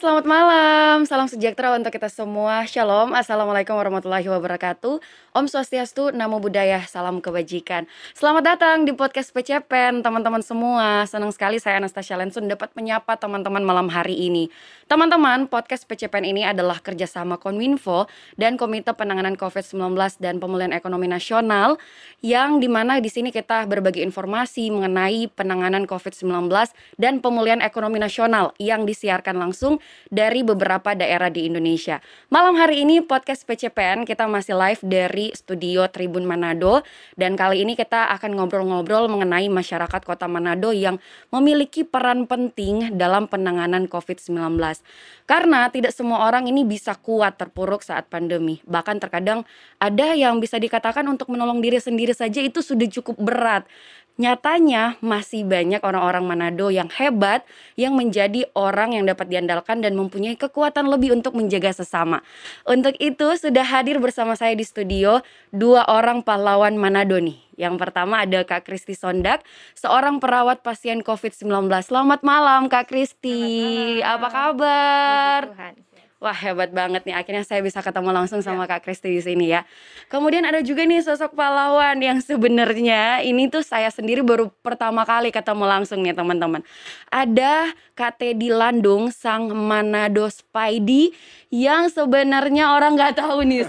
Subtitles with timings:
[0.00, 1.04] selamat malam.
[1.04, 2.64] Salam sejahtera untuk kita semua.
[2.64, 3.12] Shalom.
[3.12, 4.96] Assalamualaikum warahmatullahi wabarakatuh.
[5.36, 7.84] Om Swastiastu, Namo Buddhaya, salam kebajikan.
[8.16, 11.04] Selamat datang di podcast PCPen, teman-teman semua.
[11.04, 14.48] Senang sekali saya Anastasia Lensun dapat menyapa teman-teman malam hari ini.
[14.88, 18.08] Teman-teman, podcast PCPen ini adalah kerjasama Kominfo
[18.40, 21.76] dan Komite Penanganan COVID-19 dan Pemulihan Ekonomi Nasional
[22.24, 26.48] yang di mana di sini kita berbagi informasi mengenai penanganan COVID-19
[27.00, 29.80] dan pemulihan ekonomi nasional yang disiarkan langsung
[30.10, 32.02] dari beberapa daerah di Indonesia.
[32.28, 36.82] Malam hari ini podcast PCPN kita masih live dari studio Tribun Manado
[37.14, 40.98] dan kali ini kita akan ngobrol-ngobrol mengenai masyarakat Kota Manado yang
[41.30, 44.58] memiliki peran penting dalam penanganan COVID-19.
[45.30, 48.58] Karena tidak semua orang ini bisa kuat terpuruk saat pandemi.
[48.66, 49.46] Bahkan terkadang
[49.78, 53.62] ada yang bisa dikatakan untuk menolong diri sendiri saja itu sudah cukup berat.
[54.18, 57.46] Nyatanya masih banyak orang-orang Manado yang hebat
[57.78, 62.24] yang menjadi orang yang dapat diandalkan dan mempunyai kekuatan lebih untuk menjaga sesama.
[62.66, 65.22] Untuk itu sudah hadir bersama saya di studio
[65.54, 67.38] dua orang pahlawan Manado nih.
[67.60, 69.44] Yang pertama ada Kak Kristi Sondak,
[69.76, 71.68] seorang perawat pasien COVID-19.
[71.84, 74.00] Selamat malam Kak Kristi.
[74.00, 75.40] Apa kabar?
[75.44, 75.89] Puji Tuhan.
[76.20, 78.76] Wah hebat banget nih akhirnya saya bisa ketemu langsung sama Ya.
[78.76, 79.64] Kak Kristi di sini ya.
[80.12, 85.32] Kemudian ada juga nih sosok pahlawan yang sebenarnya ini tuh saya sendiri baru pertama kali
[85.32, 86.60] ketemu langsung nih teman-teman.
[87.08, 91.16] Ada Kak Teddy Landung sang Manado Spidey
[91.48, 93.64] yang sebenarnya orang nggak tahu nih.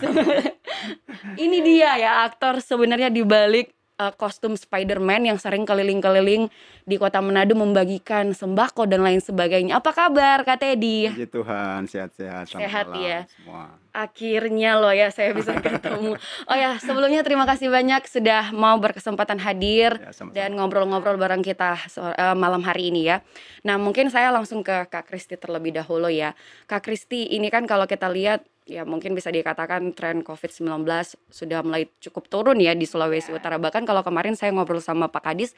[1.43, 6.49] ini dia ya aktor sebenarnya di balik eh, kostum Spider-Man yang sering keliling-keliling
[6.81, 9.77] di kota Manado membagikan sembako dan lain sebagainya.
[9.77, 11.13] Apa kabar Kak Teddy?
[11.13, 12.49] Puji Tuhan, sehat-sehat.
[12.49, 13.29] Sehat ya.
[13.29, 13.77] Semua.
[13.91, 16.15] Akhirnya loh ya saya bisa ketemu.
[16.47, 20.31] Oh ya, sebelumnya terima kasih banyak sudah mau berkesempatan hadir Ya, sama-sama.
[20.33, 23.19] dan ngobrol-ngobrol bareng kita eh, malam hari ini ya.
[23.61, 26.33] Nah, mungkin saya langsung ke Kak Kristi terlebih dahulu ya.
[26.65, 30.85] Kak Kristi, ini kan kalau kita lihat ya mungkin bisa dikatakan tren COVID-19
[31.29, 33.39] sudah mulai cukup turun ya di Sulawesi Ya.
[33.41, 33.57] Utara.
[33.57, 35.57] Bahkan kalau kemarin saya ngobrol sama Pak Kadis,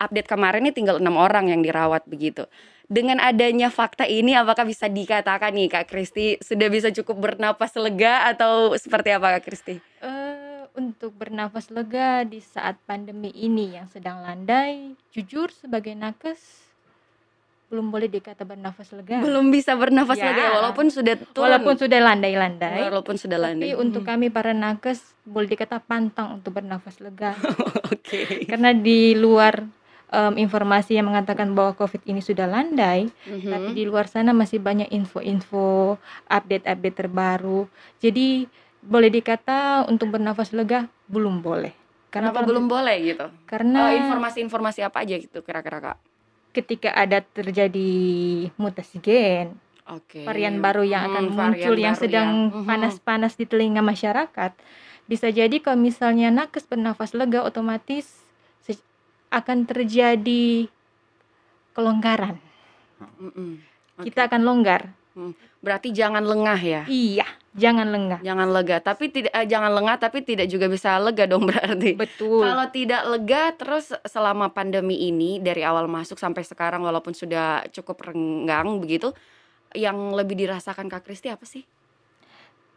[0.00, 2.48] update kemarin ini tinggal enam orang yang dirawat begitu.
[2.90, 8.26] Dengan adanya fakta ini, apakah bisa dikatakan nih Kak Kristi sudah bisa cukup bernapas lega
[8.26, 9.78] atau seperti apa Kak Kristi?
[10.02, 16.69] Eh, untuk bernafas lega di saat pandemi ini yang sedang landai, jujur sebagai nakes
[17.70, 19.22] belum boleh dikata bernafas lega.
[19.22, 20.34] Belum bisa bernafas Ya.
[20.34, 21.46] lega walaupun sudah turun.
[21.46, 22.82] Walaupun sudah landai-landai.
[22.82, 23.70] walaupun sudah landai.
[23.70, 27.30] Tapi untuk Hmm, kami para nakes boleh dikata pantang untuk bernafas lega.
[27.94, 28.42] Oke.
[28.44, 29.62] Karena di luar
[30.10, 33.46] em, informasi yang mengatakan bahwa COVID ini sudah landai, Mhm.
[33.46, 35.94] tapi di luar sana masih banyak info-info,
[36.26, 37.70] update-update terbaru.
[37.96, 38.50] Jadi
[38.82, 41.70] boleh dikata untuk bernafas lega belum boleh.
[42.10, 43.30] Kenapa kalau- belum boleh gitu?
[43.46, 46.09] Karena Oh, informasi-informasi apa aja gitu kira-kira Kak?
[46.50, 47.90] Ketika ada terjadi
[48.58, 49.54] mutasi gen,
[49.86, 50.26] Oke.
[50.26, 52.54] varian baru yang akan Hmm, muncul yang sedang ya.
[52.54, 52.66] Mhm.
[52.66, 54.52] panas-panas di telinga masyarakat,
[55.06, 58.20] bisa jadi kalau misalnya nakes bernafas lega otomatis
[59.30, 60.66] akan terjadi
[61.70, 62.34] kelonggaran.
[62.98, 63.62] Mm-mm.
[63.94, 64.10] Oke.
[64.10, 64.90] Kita akan longgar.
[65.62, 66.82] Berarti jangan lengah ya.
[66.90, 68.20] Iya, jangan lengah.
[68.22, 71.98] Jangan lega, tapi tidak eh, jangan lengah tapi tidak juga bisa lega dong berarti.
[71.98, 72.46] Betul.
[72.46, 78.10] Kalau tidak lega terus selama pandemi ini dari awal masuk sampai sekarang walaupun sudah cukup
[78.10, 79.10] renggang begitu,
[79.74, 81.66] yang lebih dirasakan Kak Kristi apa sih?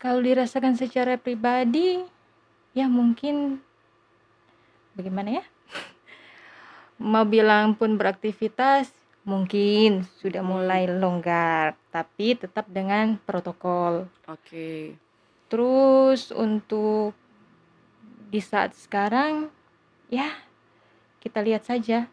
[0.02, 2.04] Kalau dirasakan secara pribadi,
[2.76, 3.64] ya mungkin
[4.98, 5.46] bagaimana ya?
[7.00, 8.92] Mau bilang pun beraktivitas,
[9.24, 14.10] mungkin sudah mulai longgar, tapi tetap dengan protokol.
[14.26, 14.98] Oke.
[15.46, 17.14] Terus untuk
[18.34, 19.54] di saat sekarang,
[20.10, 20.34] ya
[21.22, 22.10] kita lihat saja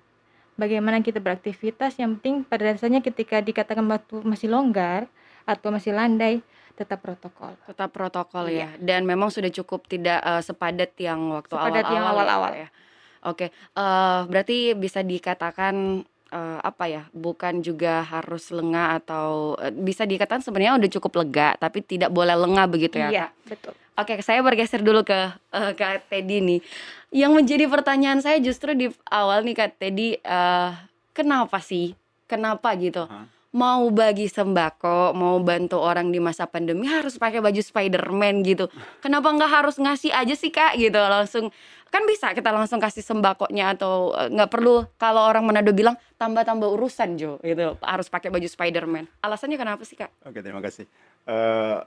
[0.61, 1.97] bagaimana kita beraktivitas.
[1.97, 5.09] Yang penting pada dasarnya ketika dikatakan waktu masih longgar
[5.49, 6.44] atau masih landai,
[6.77, 7.56] tetap protokol.
[7.65, 8.69] Tetap protokol Iya.
[8.69, 8.85] ya.
[8.85, 12.53] Dan memang sudah cukup tidak eh, sepadat yang waktu Sepadat awal-awal yang ya, awal-awal.
[12.53, 12.69] Ya.
[13.25, 17.03] Oke, eh, berarti bisa dikatakan eh, apa ya?
[17.11, 22.35] Bukan juga harus lengah atau eh, bisa dikatakan sebenarnya udah cukup lega, tapi tidak boleh
[22.38, 23.11] lengah begitu ya.
[23.11, 23.31] Iya, Kak?
[23.50, 23.75] betul.
[24.00, 26.61] Oke, saya bergeser dulu ke eh, Kak Teddy nih.
[27.11, 30.71] Yang menjadi pertanyaan saya justru di awal nih Kak Teddy, eh,
[31.12, 31.93] kenapa sih?
[32.31, 33.05] Kenapa gitu?
[33.11, 33.40] Hah?
[33.50, 38.70] Mau bagi sembako, mau bantu orang di masa pandemi harus pakai baju Spider-Man gitu.
[39.02, 41.50] Kenapa nggak harus ngasih aja sih Kak gitu langsung
[41.91, 46.79] kan bisa kita langsung kasih sembakonya atau eh, nggak perlu kalau orang Manado bilang tambah-tambah
[46.79, 49.11] urusan Jo gitu harus pakai baju Spider-Man.
[49.19, 50.31] Alasannya kenapa sih Kak?
[50.31, 50.87] Oke, terima kasih.
[51.26, 51.79] Eh,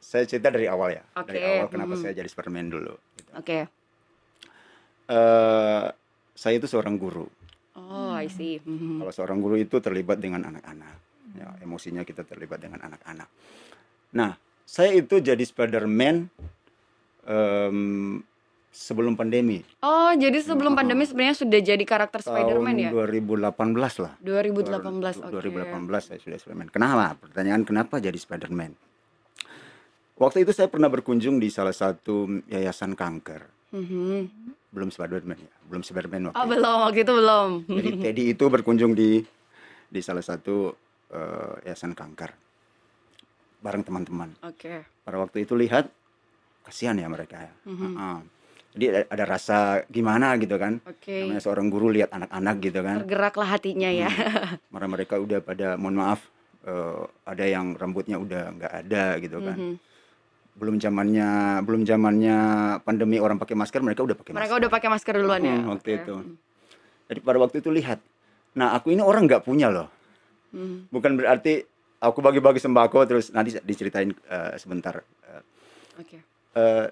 [0.00, 1.04] saya cerita dari awal ya.
[1.28, 2.00] Dari Oke, awal kenapa mhm.
[2.00, 2.96] saya jadi Superman dulu.
[3.20, 3.30] gitu.
[3.36, 3.68] Oke.
[5.06, 5.86] Eh,
[6.36, 7.28] saya itu seorang guru.
[7.76, 8.58] Oh, I see.
[8.64, 9.04] Mhm.
[9.04, 10.96] Kalau seorang guru itu terlibat dengan anak-anak.
[11.36, 13.28] Ya, emosinya kita terlibat dengan anak-anak.
[14.16, 16.32] Nah, saya itu jadi Spider-Man
[17.28, 17.78] em,
[18.72, 19.60] sebelum pandemi.
[19.84, 20.80] Oh, jadi sebelum Heeh.
[20.80, 22.90] pandemi sebenarnya sudah jadi karakter Spider-Man ya?
[22.92, 24.12] Tahun 2018 lah.
[24.24, 25.32] 2018, oke.
[25.32, 26.68] 2018 saya sudah Spider-Man.
[26.72, 27.16] Kenapa?
[27.20, 28.72] Pertanyaan kenapa jadi Spider-Man?
[30.16, 33.65] Waktu itu saya pernah berkunjung di salah satu yayasan kanker.
[33.76, 34.20] Mhm.
[34.72, 36.52] Belum Spider-Man ya, belum Spider-Man waktu Oh, itu.
[36.56, 37.48] belum, waktu itu belum.
[37.68, 39.20] Jadi Teddy itu berkunjung di
[39.86, 40.72] di salah satu
[41.12, 42.32] eh, yayasan kanker
[43.60, 44.32] bareng teman-teman.
[44.42, 44.84] Oke.
[45.04, 45.86] Pada waktu itu lihat
[46.64, 47.52] kasihan ya mereka ya.
[47.68, 47.84] Mhm.
[47.94, 48.18] Heeh.
[48.76, 49.58] Jadi ada, ada rasa
[49.88, 50.82] gimana gitu kan.
[50.84, 51.24] Oke.
[51.24, 52.96] Namanya seorang guru lihat anak-anak gitu kan.
[53.06, 54.08] Tergeraklah hatinya ya.
[54.68, 56.20] Mereka mereka udah pada mohon maaf
[56.66, 59.56] eh, ada yang rambutnya udah nggak ada gitu kan.
[59.56, 59.74] Mhm.
[60.56, 62.38] Belum zamannya belum zamannya
[62.80, 64.60] pandemi orang pakai masker mereka udah pakai Mereka masker.
[64.64, 65.56] udah pakai masker duluan ya.
[65.60, 65.98] Hmm, waktu Oke.
[66.00, 66.14] itu.
[67.12, 68.00] Jadi pada waktu itu lihat.
[68.56, 69.92] Nah, aku ini orang nggak punya loh.
[70.56, 70.88] Mhm.
[70.88, 71.60] Bukan berarti
[72.00, 74.96] aku bagi-bagi sembako terus nanti diceritain eh, sebentar.
[75.28, 75.42] Eh,
[76.00, 76.18] Oke.
[76.56, 76.86] eh,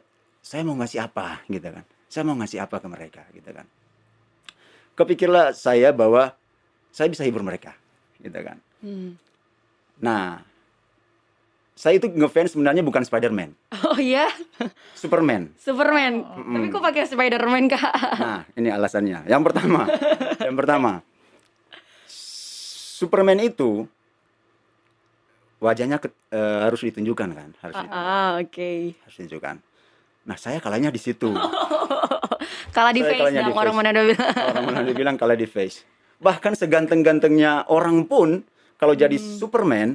[0.44, 1.84] saya mau ngasih apa gitu kan.
[2.12, 3.64] Saya mau ngasih apa ke mereka gitu kan.
[4.94, 6.36] Kepikirlah saya bahwa
[6.94, 7.74] saya bisa hibur mereka
[8.20, 8.60] gitu kan.
[8.84, 9.16] Hmm.
[9.98, 10.44] Nah,
[11.74, 13.50] saya itu ngefans sebenarnya bukan Spider-Man,
[13.84, 14.30] Oh iya,
[14.94, 15.50] Superman.
[15.56, 16.22] Superman.
[16.22, 16.54] Mm-mm.
[16.54, 17.94] Tapi kok pakai Spider-Man, Kak?
[18.16, 19.26] Nah, ini alasannya.
[19.26, 19.80] Yang pertama,
[20.46, 20.92] yang pertama,
[22.94, 23.90] Superman itu
[25.58, 28.72] wajahnya ke- eh, harus ditunjukkan kan, harus, Ah, di- ah, oke.
[28.96, 29.56] harus ditunjukkan.
[30.24, 31.34] Nah, saya kalahnya di situ.
[32.74, 33.74] Kalah di Saya face kalahnya di dong orang.
[33.76, 34.34] Manado bilang.
[34.36, 35.86] Orang mana dibilang kalah di face.
[36.16, 38.42] Bahkan seganteng-gantengnya orang pun
[38.76, 39.26] kalau jadi Hmm.
[39.36, 39.88] Superman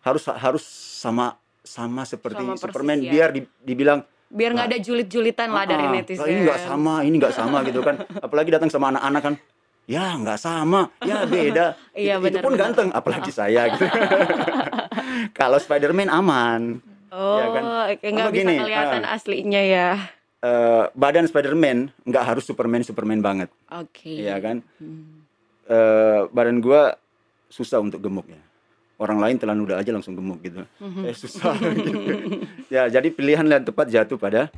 [0.00, 0.64] harus harus
[0.94, 3.10] sama sama seperti Sama persis Superman ya.
[3.10, 6.20] biar di- dibilang Biar nggak ada julit-julitan lah dari "Ah, netizen.
[6.22, 7.96] ini nggak sama, ini nggak sama gitu kan.
[8.26, 9.34] Apalagi datang sama anak-anak kan,
[9.84, 11.80] ya nggak sama, ya beda.
[11.92, 12.60] Iya, itu, itu pun benar-benar.
[12.60, 13.88] ganteng, apalagi saya gitu.
[15.32, 17.62] Kalau Spider-Man aman, Oh, Ya kan?
[17.88, 19.16] oke nggak bisa gini, kelihatan ah.
[19.16, 19.88] aslinya ya.
[20.38, 24.12] Eh, badan Spider-Man nggak harus Superman Superman banget, Oke.
[24.20, 24.60] ya kan?
[24.76, 25.24] Hmm.
[25.64, 27.00] Eh, badan gua
[27.48, 28.36] susah untuk gemuk ya.
[28.98, 30.66] Orang lain telan udah aja langsung gemuk gitu.
[30.82, 31.06] Mhm.
[31.06, 31.98] Saya susah gitu.
[32.66, 34.50] Ya, jadi pilihan yang tepat jatuh pada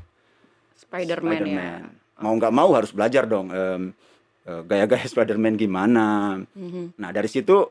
[0.80, 1.44] Spider-Man ya.
[1.44, 1.80] Spider-Man.
[2.24, 3.92] Mau nggak mau harus belajar dong em,
[4.48, 6.40] eh, gaya-gaya Spider-Man gimana.
[6.56, 6.96] Mhm.
[6.96, 7.68] Nah dari situ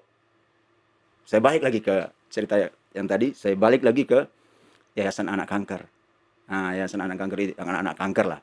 [1.26, 2.58] saya balik lagi ke cerita
[2.94, 3.34] yang tadi.
[3.34, 4.30] Saya balik lagi ke
[4.94, 5.82] Yayasan Anak Kanker.
[6.54, 8.42] Nah Yayasan Anak Kanker anak-anak kanker lah.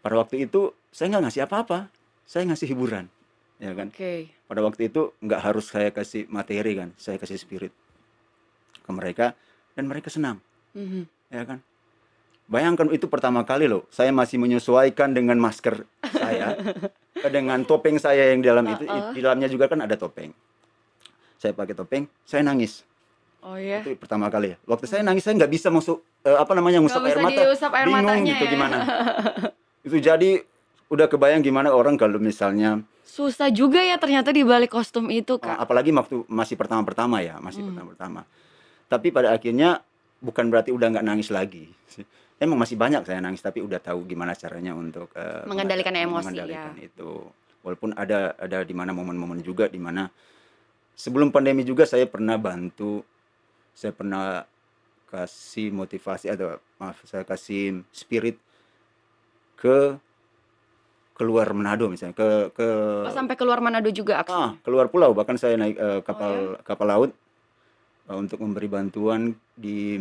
[0.00, 1.92] Pada waktu itu saya nggak ngasih apa-apa.
[2.26, 3.06] Saya ngasih hiburan,
[3.62, 3.86] ya kan.
[3.94, 4.35] Oke.
[4.46, 6.94] Pada waktu itu nggak harus saya kasih materi kan.
[6.94, 7.74] Saya kasih spirit
[8.82, 9.34] ke mereka
[9.74, 10.38] dan mereka senang
[10.72, 11.02] Mhm.
[11.30, 11.58] ya kan?
[12.46, 15.82] Bayangkan itu pertama kali loh, saya masih menyesuaikan dengan masker
[16.14, 16.54] saya,
[17.34, 19.10] dengan topeng saya yang di dalam itu, Uh-uh.
[19.10, 20.30] di dalamnya juga kan ada topeng.
[21.42, 22.86] Saya pakai topeng, saya nangis.
[23.42, 23.82] Oh ya.
[23.82, 24.56] Itu pertama kali ya.
[24.62, 27.86] Waktu saya nangis saya nggak bisa masuk eh, apa namanya ngusap air mata, diusap air
[27.90, 28.50] bingung matanya gitu ya.
[28.54, 28.76] gimana.
[29.86, 30.30] itu jadi
[30.86, 35.46] udah kebayang gimana orang kalau misalnya, Susah juga ya ternyata di balik kostum itu, eh,
[35.46, 35.56] Kak.
[35.58, 37.70] apalagi waktu masih pertama-pertama ya, masih Hmm.
[37.72, 38.20] pertama-pertama.
[38.86, 39.78] Tapi pada akhirnya
[40.18, 41.70] bukan berarti udah nggak nangis lagi.
[42.36, 46.74] Emang masih banyak saya nangis tapi udah tahu gimana caranya untuk eh, Mengendalikan emosi, mengendalikan
[46.76, 46.84] ya.
[46.84, 47.10] itu.
[47.62, 50.06] Walaupun ada ada di mana momen-momen juga di mana
[50.92, 53.00] sebelum pandemi juga saya pernah bantu
[53.72, 54.44] saya pernah
[55.06, 58.36] kasih motivasi atau maaf saya kasih spirit
[59.56, 59.96] ke
[61.16, 62.68] keluar Manado misalnya ke ke
[63.02, 64.50] Oh, sampai keluar Manado juga ah, aksinya.
[64.60, 67.10] keluar pulau bahkan saya naik eh, kapal Oh, kapal laut
[68.06, 69.96] eh, untuk memberi bantuan di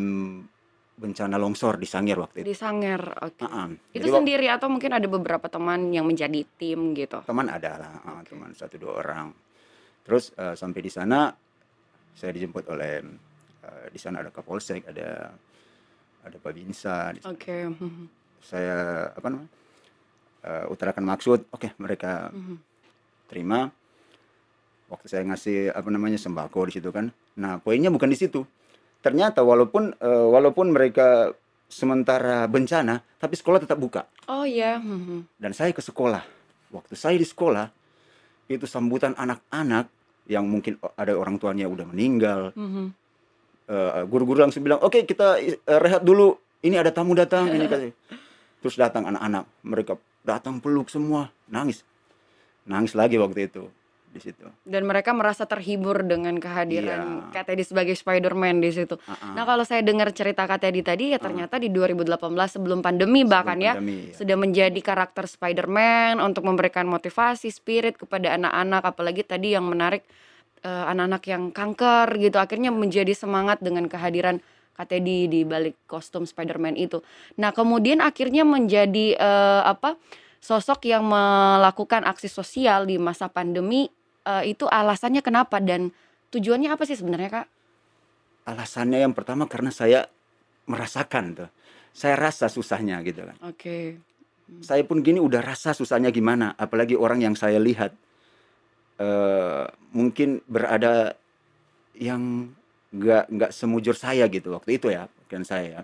[0.95, 2.47] bencana longsor di Sangir waktu itu.
[2.47, 3.19] Di Sanger.
[3.19, 3.43] Oke.
[3.43, 3.67] Ah, ah.
[3.91, 7.19] Itu Jadi sendiri atau mungkin ada beberapa teman yang menjadi tim gitu.
[7.23, 8.31] teman ada lah, ah, Oke.
[8.31, 9.27] teman satu dua orang.
[10.03, 11.31] Terus eh, sampai di sana
[12.11, 13.03] saya dijemput oleh
[13.63, 15.31] eh, di sana ada Kapolsek, ada
[16.23, 17.11] ada Babinsa.
[17.23, 17.71] Oke.
[17.71, 18.27] Mhm.
[18.39, 19.49] saya apa namanya
[20.45, 22.55] eh, utarakan maksud, oke mereka Mhm.
[23.25, 23.73] terima.
[24.85, 27.09] Waktu saya ngasih apa namanya sembako di situ kan.
[27.35, 28.45] Nah poinnya bukan di situ.
[29.01, 31.33] Ternyata walaupun eh, walaupun mereka
[31.65, 34.05] sementara bencana, tapi sekolah tetap buka.
[34.29, 34.77] Oh ya.
[34.77, 35.25] Mhm.
[35.41, 36.21] Dan saya ke sekolah.
[36.69, 37.65] Waktu saya di sekolah
[38.45, 39.89] itu sambutan anak-anak
[40.29, 42.53] yang mungkin ada orang tuanya udah meninggal.
[42.53, 42.85] Mhm.
[43.65, 46.37] Eh, guru-guru langsung bilang, oke kita eh, rehat dulu.
[46.61, 47.49] Ini ada tamu datang.
[47.49, 47.93] Ini katanya.
[48.65, 49.93] Terus datang anak-anak, mereka
[50.25, 51.85] datang peluk semua, nangis,
[52.65, 53.69] nangis lagi waktu itu
[54.09, 54.41] di situ.
[54.65, 57.29] Dan mereka merasa terhibur dengan kehadiran Iya.
[57.29, 58.97] Kak Teddy sebagai Spider-Man di situ.
[59.05, 59.37] Ah-ah.
[59.37, 62.17] Nah, kalau saya dengar cerita Kak Teddy tadi ya ternyata di 2018
[62.57, 64.17] sebelum pandemi bahkan ya Pandemi, ya.
[64.17, 70.01] sudah menjadi karakter Spider-Man untuk memberikan motivasi, spirit kepada anak-anak apalagi tadi yang menarik
[70.65, 74.41] eee, anak-anak yang kanker gitu, akhirnya menjadi semangat dengan kehadiran
[74.75, 76.99] Kak Teddy di balik kostum Spider-Man itu.
[77.39, 79.95] Nah, kemudian akhirnya menjadi, eee, apa,
[80.43, 83.87] sosok yang melakukan aksi sosial di masa pandemi,
[84.27, 85.95] eee, itu alasannya kenapa dan
[86.35, 87.47] tujuannya apa sih sebenarnya, Kak?
[88.51, 90.05] Alasannya yang pertama karena saya
[90.67, 91.49] merasakan tuh,
[91.95, 93.37] saya rasa susahnya gitu kan.
[93.47, 93.95] Oke.
[94.45, 94.61] Hmm.
[94.61, 97.95] Saya pun gini udah rasa susahnya gimana, apalagi orang yang saya lihat,
[98.99, 99.65] eee,
[99.95, 101.15] mungkin berada
[101.95, 102.51] yang
[102.93, 105.83] nggak nggak semujur saya gitu waktu itu ya, bukan saya ya.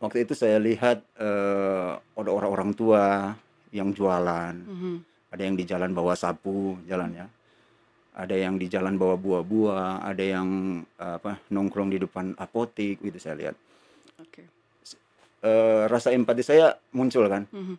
[0.00, 3.36] Waktu itu saya lihat, eee, ada orang-orang tua
[3.68, 5.04] yang jualan, Mhm.
[5.28, 7.26] ada yang di jalan bawa sapu jalan ya,
[8.16, 10.48] ada yang di jalan bawa buah-buah, ada yang,
[10.96, 13.56] eee, apa, nongkrong di depan apotik gitu saya lihat.
[14.16, 14.48] Oke.
[14.80, 14.96] S
[15.44, 17.44] eee, rasa empati saya muncul kan.
[17.52, 17.76] Mhm.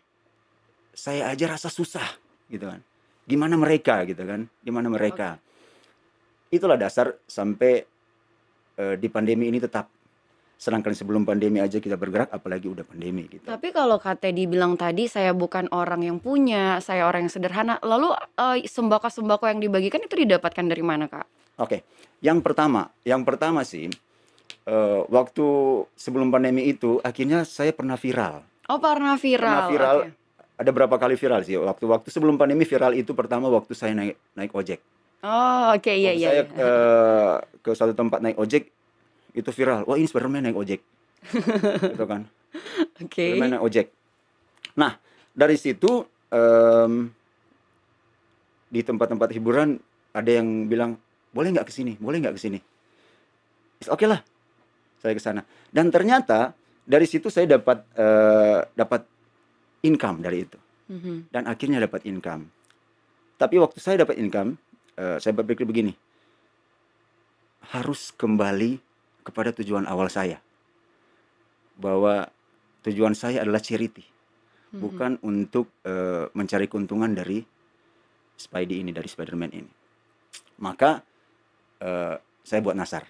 [0.94, 2.06] Saya aja rasa susah
[2.54, 2.86] gitu kan,
[3.26, 5.42] gimana mereka gitu kan, gimana mereka.
[6.52, 7.88] Itulah dasar sampai,
[8.76, 9.88] eee, di pandemi ini tetap.
[10.60, 13.48] Sedangkan sebelum pandemi aja kita bergerak apalagi udah pandemi gitu.
[13.48, 17.80] Tapi kalau Kak Teddy bilang tadi, "Saya bukan orang yang punya, saya orang yang sederhana."
[17.82, 21.26] Lalu, eee, sembako-sembako yang dibagikan itu didapatkan dari mana, Kak?
[21.58, 21.88] Oke,
[22.20, 23.88] yang pertama yang pertama sih,
[24.68, 25.46] eee, waktu
[25.96, 28.44] sebelum pandemi itu akhirnya saya pernah viral.
[28.68, 30.60] Oh, pernah Pernah viral, viral, oke.
[30.62, 34.52] ada berapa kali viral sih, waktu-waktu sebelum pandemi viral itu pertama waktu saya naik naik
[34.52, 34.84] ojek.
[35.22, 36.54] Oh, oke, iya Waktu iya saya, iya.
[36.58, 38.74] eee, ke suatu tempat naik ojek,
[39.38, 40.82] itu viral, "Wah ini Spiderman naik ojek."
[41.94, 42.26] Gitu kan.
[42.98, 43.38] Oke.
[43.38, 43.88] Spiderman naik ojek.
[44.82, 44.98] Nah,
[45.38, 46.02] dari situ,
[46.34, 47.14] mmm
[48.72, 49.76] di tempat-tempat hiburan
[50.16, 50.96] ada yang bilang,
[51.36, 52.60] "Boleh nggak ke sini boleh nggak ke sini?"
[53.92, 54.24] Oke lah,
[55.04, 55.42] saya ke sana.
[55.70, 56.56] Dan ternyata
[56.88, 59.02] dari situ saya dapat, eee, dapat
[59.86, 60.58] income dari itu.
[60.90, 61.30] Mhm.
[61.30, 62.48] Dan akhirnya dapat income.
[63.38, 64.56] Tapi waktu saya dapat income,
[64.98, 65.94] eee, saya berpikir begini,
[67.72, 68.82] harus kembali
[69.24, 70.42] kepada tujuan awal saya.
[71.78, 72.28] Bahwa
[72.84, 74.04] tujuan saya adalah charity,
[74.74, 74.80] Mhm.
[74.82, 77.46] bukan untuk, eee, mencari keuntungan dari
[78.38, 79.72] Spidey ini, dari Spiderman ini.
[80.58, 81.06] Maka,
[81.78, 83.06] eee, saya buat nasar.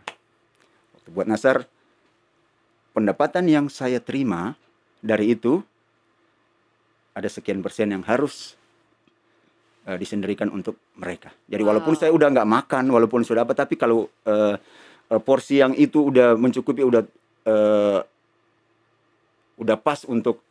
[0.97, 1.63] Waktu buat nasar,
[2.91, 4.59] pendapatan yang saya terima
[4.99, 5.63] dari itu,
[7.15, 8.55] ada sekian persen yang harus,
[9.87, 11.33] eee, disendirikan untuk mereka.
[11.49, 12.17] Jadi walaupun saya Wow.
[12.21, 14.55] udah nggak makan, walaupun sudah apa, tapi kalau, eee,
[15.25, 17.03] porsi yang itu udah mencukupi, udah,
[17.45, 17.99] eee
[19.61, 20.41] udah pas untuk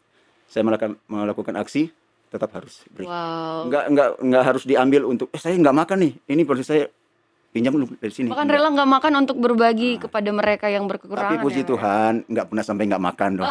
[0.47, 1.91] saya melakukan melakukan aksi,
[2.31, 3.07] tetap harus beri.
[3.07, 3.67] Wow.
[3.67, 6.85] Nggak nggak nggak harus diambil untuk, "Eh, saya nggak makan nih, ini porsi saya,
[7.51, 10.07] pinjam dulu dari sini." Bahkan rela nggak makan untuk berbagi Nah.
[10.07, 11.69] kepada mereka yang Tapi berkekurangan ya, puji ya?
[11.69, 13.51] Tuhan, nggak pernah sampai nggak makan dong.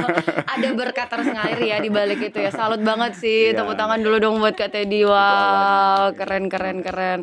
[0.54, 2.50] Ada berkat tersengalir ya di balik itu ya.
[2.50, 3.52] Salut banget sih.
[3.52, 3.60] Iya.
[3.60, 5.04] Tepuk tangan dulu dong buat Kak Teddy.
[5.04, 6.16] Wow, awalnya.
[6.16, 7.20] keren keren keren.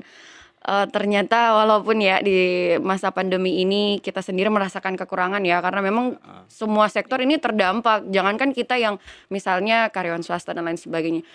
[0.62, 2.38] Eee, ternyata walaupun ya di
[2.78, 6.44] masa pandemi ini kita sendiri merasakan kekurangan ya, karena memang Heeh.
[6.46, 8.06] semua sektor ini terdampak.
[8.13, 9.01] Jangankan kita yang
[9.34, 11.25] misalnya karyawan swasta dan lain sebagainya.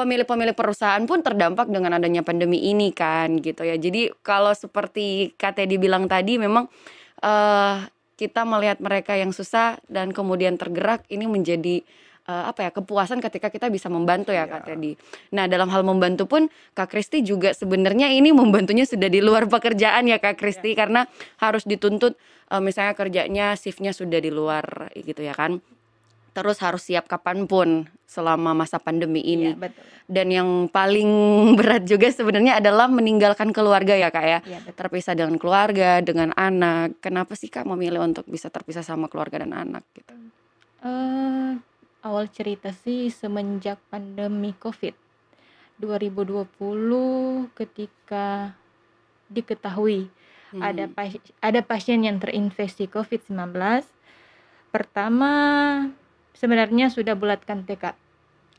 [0.00, 3.76] Pemilik-pemilik perusahaan pun terdampak dengan adanya pandemi ini kan gitu ya.
[3.76, 6.72] Jadi kalau seperti Kak Teddy bilang tadi memang,
[7.20, 7.84] eee,
[8.16, 11.84] kita melihat mereka yang susah dan kemudian tergerak ini menjadi,
[12.24, 14.66] eee, apa ya, kepuasan ketika kita bisa membantu ya, Kak Iya.
[14.72, 14.92] Teddy.
[15.36, 20.08] Nah, dalam hal membantu pun Kak Kristi juga sebenarnya ini membantunya sudah di luar pekerjaan
[20.08, 20.40] ya, Kak.
[20.40, 21.04] Kristi, karena
[21.44, 22.16] harus dituntut,
[22.48, 25.60] eee, misalnya kerjanya shift-nya sudah di luar gitu ya kan.
[26.40, 29.52] Terus harus siap kapan pun selama masa pandemi ini.
[29.54, 29.84] Iya, betul.
[30.10, 31.10] Dan yang paling
[31.58, 34.38] berat juga sebenarnya adalah meninggalkan keluarga ya, Kak, ya.
[34.42, 34.78] Iya, betul.
[34.80, 36.98] Terpisah dengan keluarga, dengan anak.
[36.98, 40.10] Kenapa sih, Kak, memilih untuk bisa terpisah sama keluarga dan anak gitu?
[40.80, 41.60] Eee,
[42.00, 44.96] awal cerita sih semenjak pandemi Covid
[45.76, 48.56] 2020 ketika
[49.30, 50.08] diketahui
[50.58, 50.94] ada Mhm.
[50.98, 53.86] pas ada pasien yang terinfeksi Covid-19.
[54.74, 55.32] Pertama,
[56.40, 57.92] sebenarnya sudah bulatkan tekad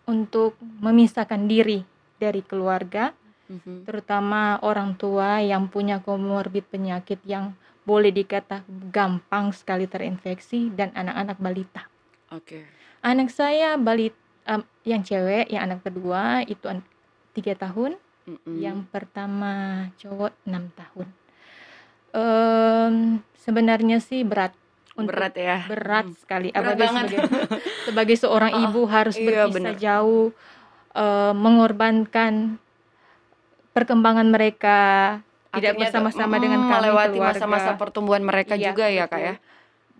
[0.05, 1.81] untuk memisahkan diri
[2.21, 3.17] dari keluarga,
[3.49, 3.89] Mhm.
[3.89, 8.61] terutama orang tua yang punya komorbid penyakit yang boleh dikata
[8.93, 11.89] gampang sekali terinfeksi dan anak-anak balita.
[12.29, 12.69] Oke.
[13.01, 14.13] Anak saya balit
[14.45, 16.61] mmm, yang cewek, yang anak kedua itu
[17.33, 17.97] 3 tahun,
[18.53, 18.93] yang Mhm.
[18.93, 19.53] pertama
[19.97, 21.07] cowok 6 tahun.
[22.13, 24.53] Mmm, sebenarnya sih berat
[24.97, 25.57] untuk Berat ya?
[25.67, 26.15] berat Mhm.
[26.19, 27.07] sekali Berat apalagi banget.
[27.09, 27.19] sebagai
[27.87, 28.63] sebagai seorang Heeh.
[28.69, 29.75] ibu harus Iya, berpisah bener.
[29.79, 30.27] jauh,
[30.93, 32.33] eee, mengorbankan
[33.71, 34.79] perkembangan mereka,
[35.55, 39.35] tidak Akhirnya bersama-sama dengan mhm, kami melewati masa-masa pertumbuhan mereka Iya, juga ya, Kak, ya?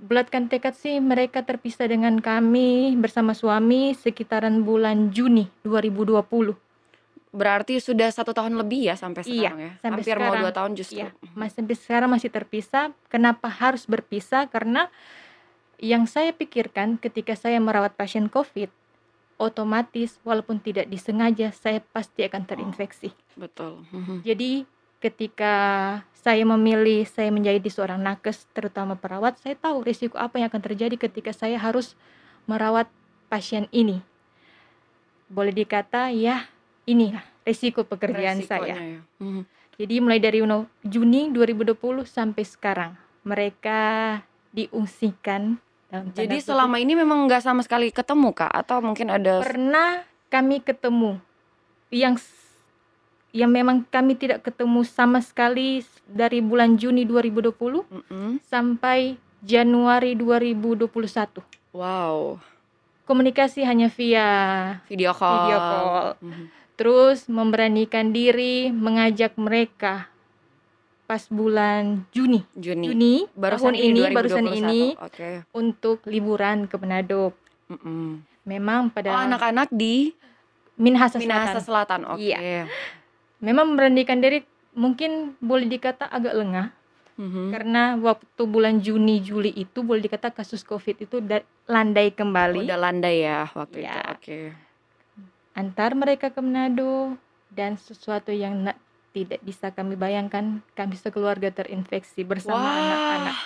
[0.02, 6.58] Bulatkan tekad sih mereka terpisah dengan kami bersama suami sekitaran bulan Juni 2020.
[7.32, 9.72] Berarti sudah satu tahun lebih ya sampai Iya, sekarang ya?
[9.80, 10.42] sampai Hampir mau sekarang.
[10.44, 10.98] dua tahun justru.
[11.00, 12.86] Iya, mas sampai sekarang masih terpisah.
[13.08, 14.52] Kenapa harus berpisah?
[14.52, 14.92] Karena
[15.80, 18.68] yang saya pikirkan ketika saya merawat pasien COVID,
[19.40, 23.10] otomatis walaupun tidak disengaja saya pasti akan terinfeksi.
[23.34, 23.82] Betul.
[23.90, 24.22] Mhm.
[24.22, 24.68] Jadi
[25.02, 25.54] ketika
[26.14, 30.94] saya memilih saya menjadi seorang nakes, terutama perawat, saya tahu risiko apa yang akan terjadi
[31.00, 31.98] ketika saya harus
[32.46, 32.86] merawat
[33.26, 34.04] pasien ini.
[35.26, 36.46] Boleh dikata ya
[36.86, 38.74] inilah risiko pekerjaan saya.
[38.74, 39.02] Resikonya ya.
[39.22, 39.42] Mhm.
[39.82, 40.40] Jadi mulai dari
[40.86, 42.92] Juni 2020 sampai sekarang
[43.26, 43.80] mereka
[44.54, 45.58] diungsikan
[45.90, 48.52] dalam Jadi selama ini memang nggak sama sekali ketemu kak?
[48.52, 51.18] Atau mungkin ada pernah kami ketemu
[51.92, 52.16] yang
[53.32, 58.44] yang memang kami tidak ketemu sama sekali dari bulan Juni 2020 Mhm.
[58.44, 61.42] sampai Januari 2021.
[61.72, 62.38] Wow.
[63.08, 64.28] Komunikasi hanya via
[64.88, 65.36] Video call.
[65.48, 66.08] video call.
[66.22, 66.46] Mhm.
[66.82, 70.10] Terus memberanikan diri mengajak mereka
[71.06, 72.42] pas bulan Juni.
[72.58, 72.90] Juni.
[72.90, 74.58] Juni Barusan tahun ini, ini barusan 2021.
[74.58, 75.30] ini Oke.
[75.54, 77.38] untuk liburan ke Manado.
[77.70, 78.26] Mhm.
[78.42, 80.18] Memang Oh pada anak-anak di
[80.74, 82.02] Minahasa Minahasa Selatan.
[82.02, 82.18] Selatan.
[82.18, 82.34] Oke.
[82.34, 82.66] Iya.
[83.38, 84.42] Memang memberanikan diri
[84.74, 86.74] mungkin boleh dikata agak lengah
[87.14, 87.54] Mhm.
[87.54, 92.80] karena waktu bulan Juni Juli itu boleh dikata kasus Covid itu da- landai kembali Udah
[92.82, 93.86] landai ya waktu itu.
[93.86, 94.02] Ya.
[94.10, 94.71] Oke.
[95.53, 97.15] Antar mereka ke Manado
[97.50, 98.79] dan sesuatu yang na-
[99.12, 102.75] tidak bisa kami bayangkan kami sekeluarga terinfeksi bersama Wah.
[102.77, 103.38] anak-anak.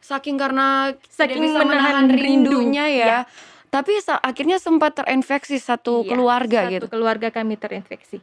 [0.00, 2.50] Saking karena Saking bisa menahan rindu.
[2.50, 3.06] rindunya ya.
[3.06, 3.20] Iya.
[3.68, 6.86] Tapi sa- akhirnya sempat terinfeksi satu Iya, keluarga satu gitu.
[6.88, 8.20] keluarga kami terinfeksi.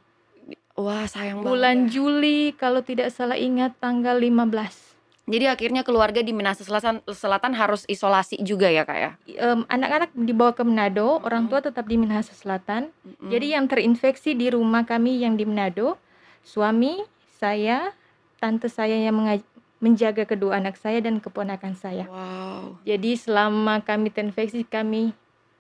[0.73, 1.86] Wah, sayang Bulan banget.
[1.86, 1.91] ya.
[1.93, 4.88] Juli kalau tidak salah ingat tanggal 15.
[5.30, 9.12] Jadi akhirnya keluarga di Minahasa Selatan, Selatan harus isolasi juga ya, Kak ya?
[9.38, 11.54] Em, anak-anak dibawa ke Manado, orang Mm-mm.
[11.54, 12.89] tua tetap di Minahasa Selatan.
[13.06, 13.30] Mm-mm.
[13.30, 16.02] Jadi yang terinfeksi di rumah kami yang di Manado,
[16.42, 17.06] suami,
[17.38, 17.94] saya,
[18.42, 19.13] tante saya yang
[19.78, 22.10] menjaga kedua anak saya dan keponakan saya.
[22.10, 22.82] Wow.
[22.84, 25.13] Jadi selama kami terinfeksi kami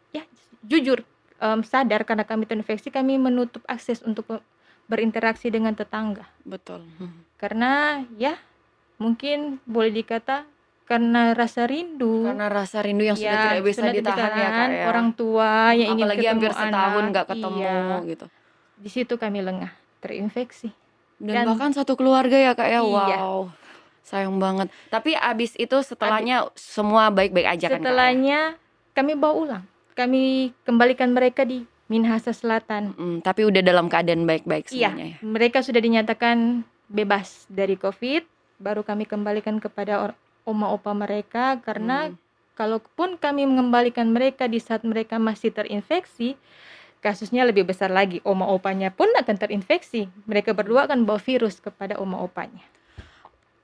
[0.09, 0.25] ya
[0.65, 1.05] jujur
[1.37, 4.43] em, sadar karena kami terinfeksi kami menutup akses untuk be-
[4.89, 6.25] berinteraksi dengan tetangga.
[6.41, 6.81] Betul.
[6.97, 7.21] Hmm.
[7.37, 8.35] Karena ya
[8.99, 10.43] mungkin boleh dikata
[10.83, 12.25] karena rasa rindu.
[12.25, 14.85] Karena rasa rindu yang sudah Ya, tidak bisa sudah ditahan ya, Kak ya.
[14.85, 18.25] orang tua yang ingin Apalagi ketemu hampir setahun nggak ketemu Iya, gitu.
[18.75, 20.69] di situ kami lengah, terinfeksi.
[21.17, 22.79] Dan, Dan- bahkan satu keluarga ya, Kak ya.
[22.79, 23.17] Iya.
[23.21, 23.41] Wow.
[24.01, 24.73] Sayang banget.
[24.89, 27.77] Tapi abis itu setelahnya semua baik-baik aja kan, Kak?
[27.77, 27.83] ya?
[27.85, 28.39] Setelahnya
[28.91, 29.63] kami bawa ulang.
[29.93, 30.23] Kami
[30.63, 32.95] kembalikan mereka di Minahasa Selatan.
[32.95, 35.17] Mm, tapi udah dalam keadaan baik-baik Iya, semuanya ya.
[35.21, 38.38] mereka sudah dinyatakan bebas dari COVID.
[38.59, 42.19] Baru kami kembalikan kepada oma opa mereka karena Hmm.
[42.53, 46.35] kalaupun kami mengembalikan mereka di saat mereka masih terinfeksi,
[46.99, 48.19] kasusnya lebih besar lagi.
[48.27, 50.11] Oma opanya pun akan terinfeksi.
[50.27, 52.59] Mereka berdua akan bawa virus kepada oma opanya.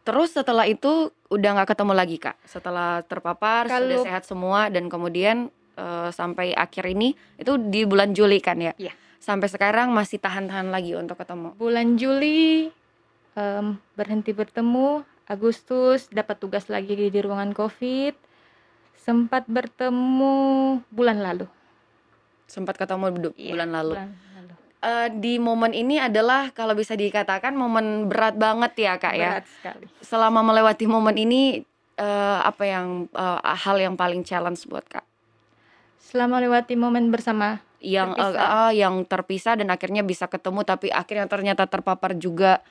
[0.05, 2.37] Terus setelah itu udah nggak ketemu lagi kak.
[2.45, 8.15] Setelah terpapar sudah Kalau- sehat semua dan kemudian eh, sampai akhir ini itu di bulan
[8.15, 8.71] Juli kan ya.
[8.79, 8.95] Iya.
[9.19, 11.51] Sampai sekarang masih tahan-tahan lagi untuk ketemu.
[11.59, 12.71] Bulan Juli
[13.35, 18.13] em, berhenti bertemu, Agustus dapat tugas lagi di ruangan COVID.
[18.95, 20.35] Sempat bertemu
[20.87, 21.45] bulan lalu.
[22.45, 23.93] Sempat ketemu bu- Iya, bulan lalu.
[23.93, 24.53] bulan lalu.
[24.81, 29.29] Eh, di momen ini adalah kalau bisa dikatakan momen berat banget ya kak ya.
[29.35, 29.85] Berat sekali.
[29.99, 35.05] Selama melewati momen ini eh, apa yang eh, hal yang paling challenge buat kak?
[35.97, 38.69] Selama melewati momen bersama yang Terpisah.
[38.69, 42.61] eh, yang terpisah dan akhirnya bisa ketemu tapi akhirnya ternyata terpapar juga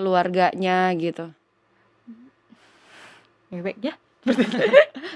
[0.00, 1.28] keluarganya gitu.
[3.52, 3.94] mewek ya.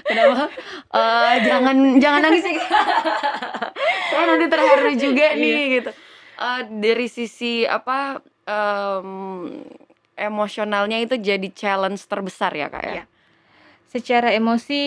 [0.09, 0.51] Kenapa?
[0.93, 2.53] Eh, jangan jangan nangis ya.
[4.13, 5.91] Saya nanti terharu juga nih gitu.
[6.35, 9.09] Eh, dari sisi apa em,
[10.13, 12.91] emosionalnya itu jadi challenge terbesar ya kak ya.
[12.91, 13.03] Iya.
[13.89, 14.83] Secara emosi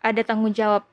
[0.00, 0.86] ada tanggung jawab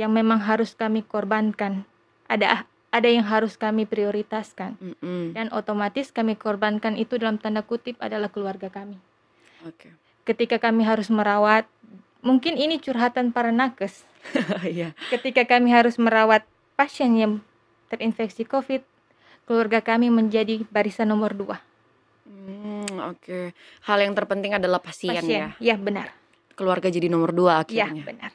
[0.00, 1.84] yang memang harus kami korbankan.
[2.32, 5.36] Ada ada yang harus kami prioritaskan Mm-mm.
[5.36, 8.96] dan otomatis kami korbankan itu dalam tanda kutip adalah keluarga kami.
[9.68, 9.92] Oke.
[10.24, 11.68] Ketika kami harus merawat
[12.24, 14.04] mungkin ini curhatan para nakes.
[14.66, 14.92] Iya.
[15.08, 17.32] Ketika kami harus merawat pasien yang
[17.88, 18.82] terinfeksi COVID,
[19.48, 21.62] keluarga kami menjadi barisan nomor dua.
[22.28, 23.56] Hmm, oke.
[23.88, 25.22] Hal yang terpenting adalah pasien, ya.
[25.22, 26.12] Pasien, ya benar.
[26.52, 28.04] Keluarga jadi nomor dua Ya akhirnya.
[28.04, 28.32] benar.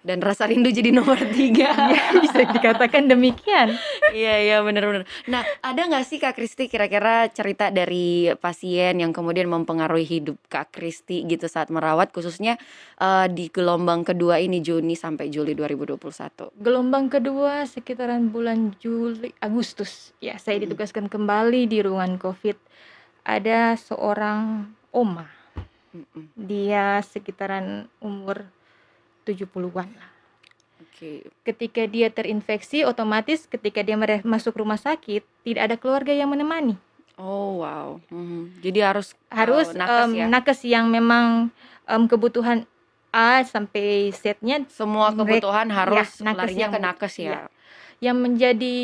[0.00, 1.72] Dan rasa rindu jadi nomor tiga.
[1.90, 3.74] Ya, bisa dikatakan demikian.
[4.14, 5.04] Iya iya benar-benar.
[5.26, 10.70] Nah ada nggak sih Kak Kristi kira-kira cerita dari pasien yang kemudian mempengaruhi hidup Kak
[10.70, 12.56] Kristi gitu saat merawat khususnya
[13.02, 16.62] uh, di gelombang kedua ini Juni sampai Juli 2021?
[16.62, 20.14] Gelombang kedua sekitaran bulan Juli Agustus.
[20.22, 22.56] Ya, saya ditugaskan kembali di ruangan COVID.
[23.26, 25.26] Ada seorang oma.
[26.38, 28.46] Dia sekitaran umur
[29.32, 30.08] 70-an lah.
[30.80, 31.24] Oke.
[31.42, 36.76] Ketika dia terinfeksi, otomatis ketika dia masuk rumah sakit, tidak ada keluarga yang menemani.
[37.16, 38.00] Oh wow.
[38.08, 38.60] Mhm.
[38.60, 40.26] Jadi harus Harus uh, nakes em, ya.
[40.26, 41.52] nakes yang memang
[41.84, 42.64] em, kebutuhan
[43.10, 47.24] A sampai Z-nya Semua mereka- kebutuhan harus ya, nakes larinya yang ke nakes ya.
[47.26, 47.40] ya.
[48.00, 48.76] yang menjadi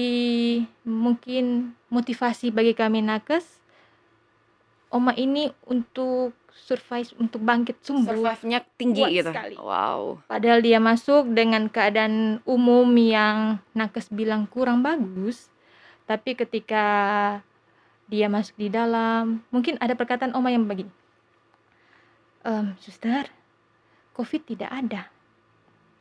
[0.85, 3.49] mungkin motivasi bagi kami nakes
[4.89, 9.31] oma ini untuk survive untuk bangkit sumber Survive-nya tinggi Kuat gitu.
[9.31, 9.55] sekali.
[9.61, 10.25] Wow.
[10.25, 15.53] padahal dia masuk dengan keadaan umum yang nakes bilang kurang bagus
[16.09, 16.85] tapi ketika
[18.09, 20.91] dia masuk di dalam mungkin ada perkataan oma yang begini
[22.47, 23.29] "Em, suster
[24.15, 25.11] covid tidak ada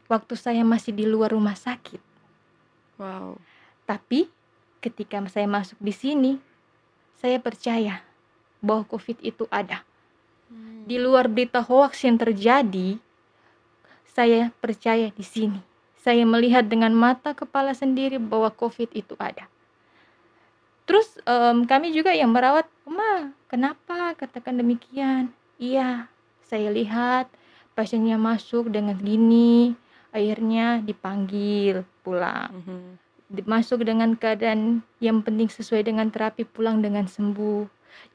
[0.06, 2.16] waktu saya masih di luar rumah sakit
[2.96, 3.36] Wow.
[3.84, 4.32] Tapi
[4.80, 6.32] ketika saya masuk di sini,
[7.20, 8.02] saya percaya
[8.64, 9.84] bahwa COVID itu ada.
[10.86, 13.02] Di luar berita hoax yang terjadi,
[14.06, 15.60] saya percaya di sini.
[16.00, 19.50] Saya melihat dengan mata kepala sendiri bahwa COVID itu ada.
[20.86, 25.34] Terus em, kami juga yang merawat, Ma, kenapa katakan demikian?
[25.58, 26.06] Iya,
[26.46, 27.26] saya lihat
[27.74, 29.74] pasiennya masuk dengan gini,
[30.14, 33.02] akhirnya dipanggil pulang Mhm.
[33.28, 37.66] di- masuk dengan keadaan yang penting sesuai dengan terapi pulang dengan sembuh.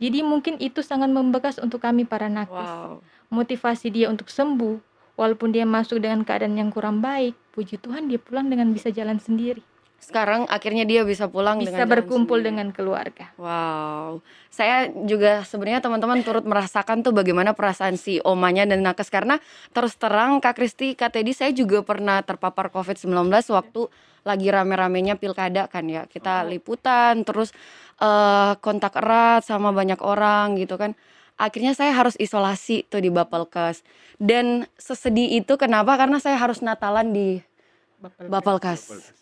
[0.00, 2.52] Jadi mungkin itu sangat membekas untuk kami para nakes.
[2.54, 3.04] Wow.
[3.30, 4.80] Motivasi dia untuk sembuh
[5.20, 9.20] walaupun dia masuk dengan keadaan yang kurang baik, puji Tuhan dia pulang dengan bisa jalan
[9.20, 9.60] sendiri.
[10.00, 12.48] Sekarang akhirnya dia bisa pulang Bisa dengan berkumpul sendiri.
[12.48, 13.28] dengan keluarga.
[13.36, 19.36] Wow, saya juga sebenarnya teman-teman turut merasakan tuh bagaimana perasaan si omanya dan nakes karena
[19.76, 23.12] terus terang Kak Kristi, Kak Teddy, saya juga pernah terpapar COVID-19
[23.52, 23.92] waktu
[24.24, 26.08] lagi rame-ramenya pilkada kan ya.
[26.08, 27.52] Kita liputan terus
[28.00, 30.96] eh, kontak erat sama banyak orang gitu kan.
[31.36, 33.84] Akhirnya saya harus isolasi tuh di Bapelkes.
[34.16, 35.96] Dan sesedih itu kenapa?
[36.00, 37.40] Karena saya harus Natalan di
[38.28, 39.20] Bapelkes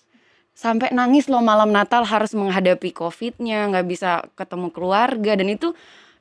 [0.59, 5.39] sampai nangis loh malam Natal harus menghadapi COVID-nya, nggak bisa ketemu keluarga.
[5.39, 5.71] Dan itu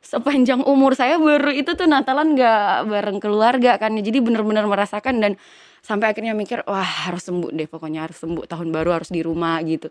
[0.05, 5.31] sepanjang umur saya baru itu tuh Natalan nggak bareng keluarga kan, jadi bener-bener merasakan dan
[5.81, 8.45] sampai akhirnya mikir wah harus sembuh deh pokoknya harus sembuh.
[8.45, 9.89] Tahun baru harus di rumah gitu.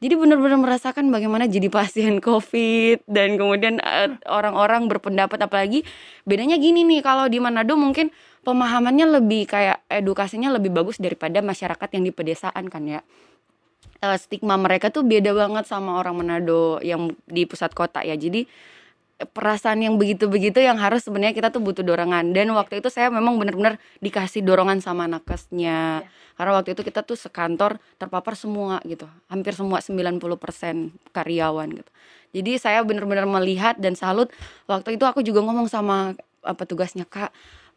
[0.00, 5.50] Jadi bener-bener merasakan bagaimana jadi pasien COVID dan kemudian eh, orang-orang berpendapat.
[5.50, 5.82] Apalagi
[6.22, 8.14] bedanya gini nih kalau di Manado mungkin
[8.46, 13.02] pemahamannya lebih kayak edukasinya lebih bagus daripada masyarakat yang di pedesaan kan ya
[14.00, 18.16] eh, stigma mereka tuh beda banget sama orang Manado yang di pusat kota ya.
[18.16, 18.48] Jadi
[19.20, 22.32] perasaan yang begitu-begitu yang harus sebenarnya kita tuh butuh dorongan.
[22.32, 26.08] Dan waktu itu saya memang benar-benar dikasih dorongan sama nakesnya.
[26.40, 29.04] Karena waktu itu kita tuh sekantor terpapar semua gitu.
[29.28, 31.90] Hampir semua 90% karyawan gitu.
[32.32, 34.32] Jadi saya benar-benar melihat dan salut.
[34.64, 37.28] Waktu itu aku juga ngomong sama eh, petugasnya, "Kak,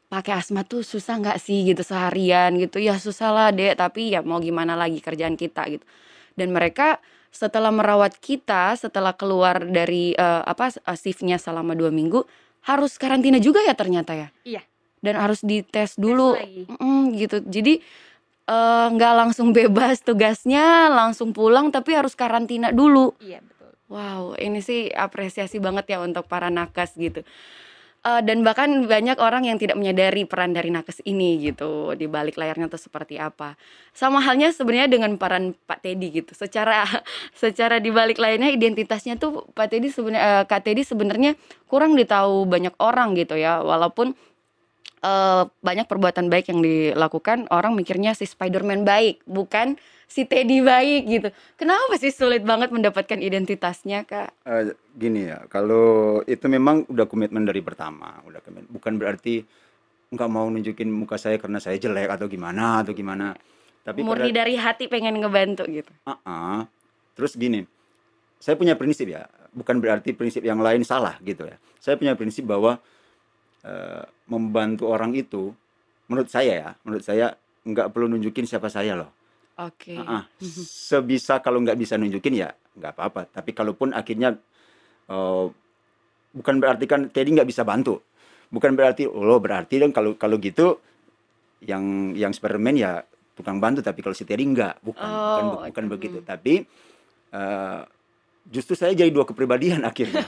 [0.08, 4.22] pakai asma tuh susah nggak sih gitu seharian gitu ya susah lah dek tapi ya
[4.22, 5.82] mau gimana lagi kerjaan kita gitu
[6.34, 6.98] dan mereka
[7.34, 12.22] setelah merawat kita setelah keluar dari eh, apa eh, shiftnya selama dua minggu
[12.64, 14.62] harus karantina juga ya ternyata ya Iya.
[15.02, 16.64] dan harus dites dulu lagi.
[16.70, 17.82] Mm, gitu jadi
[18.46, 23.72] eh, nggak langsung bebas tugasnya langsung pulang tapi harus karantina dulu Iya, betul.
[23.92, 27.22] Wow, ini sih apresiasi banget ya untuk para nakes gitu.
[28.04, 32.36] Eh, dan bahkan banyak orang yang tidak menyadari peran dari nakes ini gitu di balik
[32.36, 33.56] layarnya tuh seperti apa.
[33.96, 36.36] Sama halnya sebenarnya dengan peran Pak Teddy gitu.
[36.36, 36.84] Secara
[37.44, 41.40] secara di balik layarnya identitasnya tuh Pak Teddy sebenarnya Kak Teddy sebenarnya
[41.72, 43.64] kurang ditahu banyak orang gitu ya.
[43.64, 44.12] Walaupun
[45.00, 49.80] eh, banyak perbuatan baik yang dilakukan, orang mikirnya si Spider-Man baik, bukan
[50.14, 51.30] si Teddy baik gitu.
[51.58, 54.46] Kenapa sih sulit banget mendapatkan identitasnya, Kak?
[54.46, 58.70] Eh, gini ya, kalau itu memang udah komitmen dari pertama, udah komitmen.
[58.70, 59.42] Bukan berarti
[60.14, 63.34] nggak mau nunjukin muka saya karena saya jelek atau gimana atau gimana.
[63.82, 65.90] Tapi Murni pada, dari hati pengen ngebantu gitu.
[66.06, 66.62] Ah, ah.
[67.18, 67.66] terus gini,
[68.38, 71.58] saya punya prinsip ya, bukan berarti prinsip yang lain salah gitu ya.
[71.82, 72.78] Saya punya prinsip bahwa
[73.66, 75.58] eh, membantu orang itu,
[76.06, 77.34] menurut saya ya, menurut saya
[77.66, 79.10] nggak perlu nunjukin siapa saya loh.
[79.54, 79.94] Oke.
[79.98, 80.24] Ah, ah.
[80.66, 83.30] sebisa kalau nggak bisa nunjukin ya nggak apa-apa.
[83.30, 84.34] Tapi kalaupun akhirnya
[85.08, 85.46] eh,
[86.34, 88.02] bukan berarti kan Teddy nggak bisa bantu.
[88.50, 90.78] Bukan berarti oh berarti dong kalau kalau gitu
[91.64, 93.02] yang yang Spiderman ya
[93.34, 95.92] tukang bantu tapi kalau si Teddy enggak, bukan bukan Oh, bukan oke.
[95.98, 96.18] begitu.
[96.22, 96.28] Hmm.
[96.28, 96.54] Tapi
[97.34, 97.82] eh,
[98.50, 100.22] justru saya jadi dua kepribadian akhirnya.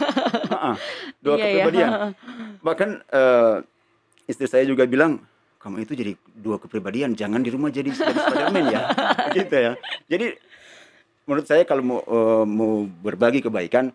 [0.45, 0.75] Heeh,
[1.19, 1.45] dua Iya ya.
[1.45, 1.89] kepribadian.
[2.61, 3.55] Bahkan eh,
[4.25, 5.21] istri saya juga bilang,
[5.65, 8.82] kamu itu jadi dua kepribadian, jangan di rumah jadi, jadi Spiderman ya,
[9.38, 9.71] gitu ya.
[10.06, 10.38] Jadi
[11.25, 13.89] menurut saya kalau mau eh, mau berbagi kebaikan,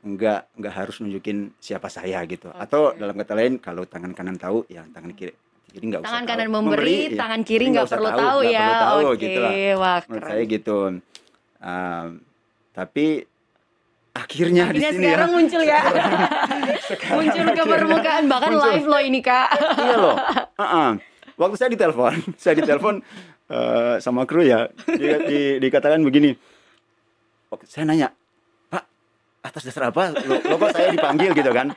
[0.00, 2.54] nggak nggak harus nunjukin siapa saya gitu.
[2.54, 3.02] Atau Oke.
[3.02, 5.34] dalam kata lain, kalau tangan kanan tahu, ya tangan kiri
[5.66, 6.30] kiri nggak usah Tangan tahu.
[6.30, 7.18] kanan memberi, iya.
[7.18, 8.62] tangan kiri nggak usah perlu tahu nggak ya.
[8.62, 9.52] perlu tahu Oke, gitu lah.
[9.76, 10.76] wah Menurut saya gitu.
[11.60, 12.08] Um,
[12.72, 13.06] tapi
[14.12, 15.80] akhirnya, di Akhirnya sini sekarang ya, muncul ya.
[15.82, 16.10] sekarang
[17.12, 18.66] muncul ke permukaan bahkan muncul.
[18.66, 19.48] live loh ini kak.
[19.76, 20.16] Iya loh.
[20.60, 20.90] Heeh.
[21.40, 23.00] Waktu saya ditelepon, saya ditelepon
[23.48, 26.36] eh, sama kru ya, di, di- dikatakan begini.
[27.48, 28.12] Oke, saya nanya,
[28.68, 28.84] Pak,
[29.40, 30.12] atas dasar apa?
[30.28, 31.72] Lo, lo kok saya dipanggil gitu kan?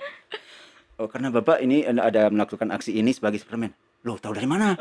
[1.00, 3.74] Oh, karena Bapak ini ada melakukan aksi ini sebagai Superman.
[4.04, 4.76] Loh, tahu dari mana?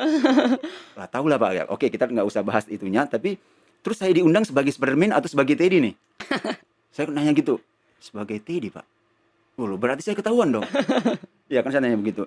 [0.99, 1.51] lah, tahu lah Pak.
[1.55, 3.39] Ya, oke, kita nggak usah bahas itunya, tapi
[3.81, 5.95] terus saya diundang sebagai Superman atau sebagai Teddy nih?
[6.95, 7.57] saya nanya gitu,
[8.03, 8.85] sebagai Teddy Pak.
[9.57, 10.67] Oh, berarti saya ketahuan dong.
[11.49, 12.25] Iya kan saya nanya begitu.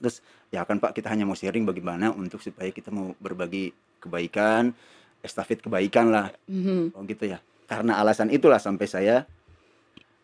[0.00, 4.72] Terus ya kan Pak kita hanya mau sharing bagaimana untuk supaya kita mau berbagi kebaikan,
[5.20, 6.32] estafet kebaikan lah.
[6.46, 6.96] Mhm.
[6.96, 7.38] Oh gitu ya.
[7.64, 9.28] Karena alasan itulah sampai saya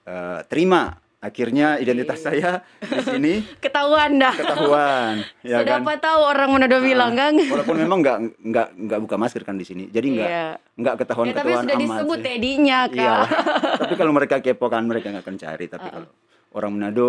[0.03, 2.27] eh, terima akhirnya identitas Oke.
[2.31, 3.33] saya di sini
[3.65, 4.31] Ketahuan dah.
[4.33, 5.81] ketahuan ya Sudah kan.
[5.83, 7.35] apa tahu orang Manado bilang kan?
[7.53, 9.85] Walaupun memang nggak nggak nggak buka masker kan di sini.
[9.89, 10.47] Jadi nggak Iya.
[10.75, 12.95] nggak ketahuan Ya, tapi ketahuan sudah amat disebut tedinya Iya.
[12.95, 13.27] kak.
[13.83, 15.67] Tapi kalau mereka kepo kan mereka nggak akan cari.
[15.67, 15.95] Tapi Uh-uh.
[15.97, 16.09] kalau
[16.55, 17.09] orang Manado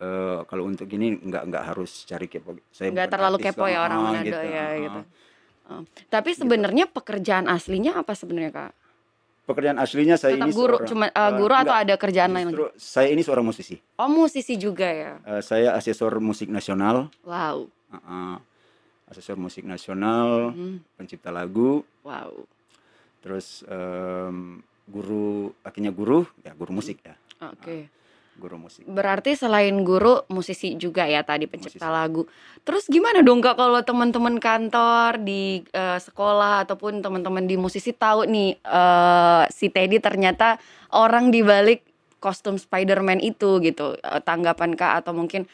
[0.00, 2.56] eh, kalau untuk gini nggak nggak harus cari kepo.
[2.70, 4.40] Saya Nggak terlalu kepo ya orang Manado gitu.
[4.40, 4.74] ya Ah.
[4.74, 5.00] gitu.
[5.70, 5.82] Oh.
[6.08, 8.72] Tapi sebenarnya pekerjaan aslinya apa sebenarnya kak?
[9.42, 12.46] Pekerjaan aslinya saya Tetap ini guru, seorang- cuma eh, guru atau enggak, ada kerjaan lain
[12.48, 12.64] lagi?
[12.76, 13.76] saya ini seorang musisi.
[13.94, 15.12] Oh musisi juga ya.
[15.22, 17.66] Eh, saya asesor musik nasional, Wow.
[17.66, 18.34] uh, uh,
[19.06, 20.74] asesor musik nasional, Mhm.
[20.96, 22.46] pencipta lagu, Wow.
[23.20, 27.90] terus em, guru, akhirnya guru, ya guru musik ya, Oke.
[28.36, 28.84] Guru musik.
[28.84, 31.96] Berarti selain guru musisi juga ya tadi pencipta Musisi.
[31.96, 32.22] lagu.
[32.62, 38.24] Terus gimana dong kak kalau teman-teman kantor di eh, sekolah ataupun teman-teman di musisi tahu
[38.24, 40.56] nih eh, si Teddy ternyata
[40.90, 41.82] orang di balik
[42.16, 43.96] kostum Spider-Man itu gitu.
[43.96, 45.48] Eh, tanggapan kak atau mungkin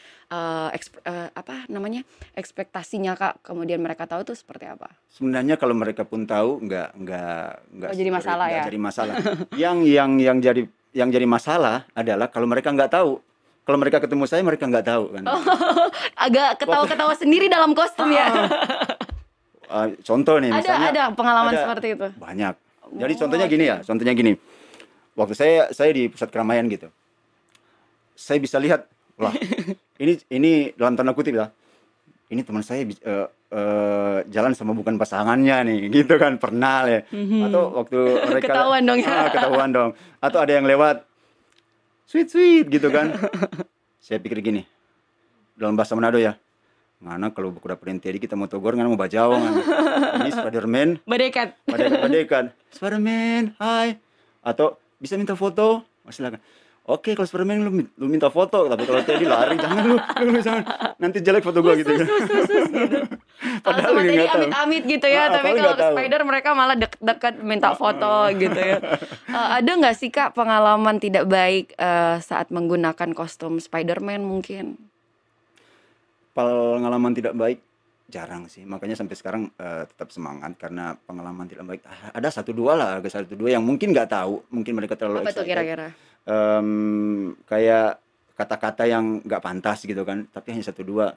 [0.69, 2.03] eksp- eh, apa namanya
[2.35, 4.91] ekspektasinya kak kemudian mereka tahu tuh seperti apa?
[5.09, 8.63] Sebenarnya kalau mereka pun tahu, nggak nggak nggak Oh, jadi masalah ya?
[8.63, 9.15] jadi masalah.
[9.63, 13.21] yang yang yang jadi yang jadi masalah adalah kalau mereka nggak tahu.
[13.67, 15.25] Kalau mereka ketemu saya, mereka nggak tahu kan.
[16.25, 18.49] Agak ketawa-ketawa sendiri dalam kostum ya.
[19.67, 22.07] Ah, contoh nih, ada misalnya ada pengalaman ada- seperti itu.
[22.17, 22.55] banyak.
[22.87, 24.33] Jadi Oh, contohnya gini ya, contohnya gini.
[25.19, 26.87] Waktu saya saya di pusat keramaian gitu,
[28.15, 28.87] saya bisa lihat,
[29.19, 29.35] wah
[30.03, 31.51] ini ini dalam tanda kutip ya,
[32.31, 33.03] ini teman saya bi-
[33.51, 37.01] eh, eh, jalan sama bukan pasangannya nih, gitu kan pernah ya.
[37.11, 37.51] Mhm.
[37.51, 37.99] Atau waktu
[38.31, 39.09] mereka Ketahuan dong ya.
[39.11, 39.91] Ah, ketahuan dong.
[40.19, 41.07] Atau ada yang lewat,
[42.07, 43.15] sweet sweet gitu kan.
[44.07, 44.63] saya pikir gini,
[45.59, 46.39] dalam bahasa Manado ya,
[47.03, 49.61] ngana kalau buku dapetin tadi kita mau togor ngana mau bajau ngana.
[50.23, 51.59] Ini Spiderman Badekat.
[51.67, 52.45] Badekan-badekan.
[52.71, 53.99] Spiderman, hai.
[54.47, 55.83] Atau bisa minta foto?
[55.83, 56.39] Oh, silakan.
[56.87, 60.39] Oke, kalau Spiderman lu, lu minta foto, tapi kalau Teddy lari jangan lu, lu, lu
[60.39, 60.63] jangan.
[61.03, 61.91] Nanti jelek foto gua gitu.
[61.91, 62.07] Kalau
[63.67, 64.37] Padahal sama tahu.
[64.39, 65.93] amit-amit gitu ya, Ah, tapi kalau tahu.
[65.99, 68.79] spider mereka malah deket-deket minta foto gitu ya.
[69.27, 74.81] Eh, ada nggak sih kak pengalaman tidak baik eh, saat menggunakan kostum Spider-Man mungkin?
[76.33, 77.59] Pengalaman tidak baik
[78.07, 78.63] jarang sih.
[78.63, 82.89] Makanya sampai sekarang eh, tetap semangat karena pengalaman tidak baik ah, ada satu dua lah,
[83.03, 85.93] ada satu dua yang mungkin nggak tahu, mungkin mereka terlalu Apa tuh kira-kira?
[86.27, 88.03] Em, kayak
[88.35, 91.15] kata-kata yang nggak pantas gitu kan, tapi hanya satu dua.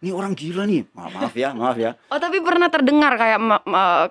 [0.00, 1.92] Ini orang gila nih, maaf, maaf ya, maaf ya.
[2.08, 3.38] Oh tapi pernah terdengar kayak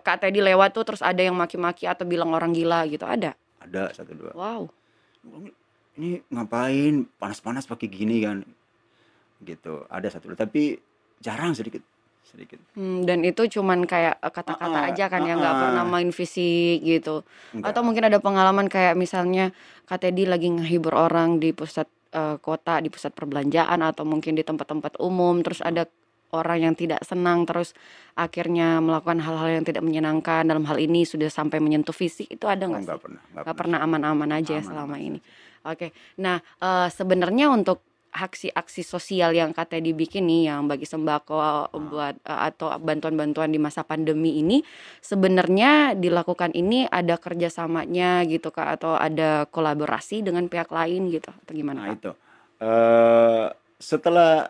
[0.05, 3.33] Kak Teddy lewat tuh terus ada yang maki-maki atau bilang orang gila gitu ada?
[3.61, 4.31] Ada satu dua.
[4.33, 4.61] Wow.
[5.93, 8.43] ini ngapain panas-panas pakai gini kan
[9.45, 10.75] gitu ada satu tapi
[11.23, 11.83] jarang sedikit
[12.23, 15.61] sedikit Hmm, dan itu cuman kayak eh, kata-kata Ah, aja kan yang nggak ah.
[15.61, 17.21] pernah main fisik gitu.
[17.53, 17.75] Enggak.
[17.75, 19.53] Atau mungkin ada pengalaman kayak misalnya
[19.85, 24.41] Kak Teddy lagi ngehibur orang di pusat eh, kota, di pusat perbelanjaan atau mungkin di
[24.41, 25.85] tempat-tempat umum, terus ada
[26.33, 27.77] orang yang tidak senang terus
[28.17, 32.65] akhirnya melakukan hal-hal yang tidak menyenangkan dalam hal ini sudah sampai menyentuh fisik itu ada
[32.65, 33.03] Oh, nggak enggak sih?
[33.05, 35.19] pernah Nggak pernah aman-aman aja ya Aman, selama aman ini.
[35.63, 35.93] Oke.
[36.19, 42.15] Nah, eh, sebenarnya untuk aksi-aksi sosial yang Kak Teddy bikin nih yang bagi sembako buat
[42.21, 44.61] eh, atau bantuan-bantuan di masa pandemi ini
[45.01, 51.51] sebenarnya dilakukan ini ada kerjasamanya gitu Kak atau ada kolaborasi dengan pihak lain gitu atau
[51.51, 51.97] gimana nah Kak?
[51.97, 52.11] itu
[52.63, 53.45] eh
[53.81, 54.47] setelah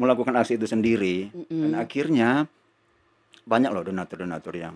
[0.00, 1.82] melakukan aksi itu sendiri dan Mm-mm.
[1.82, 2.48] akhirnya
[3.46, 4.74] banyak loh donatur-donatur yang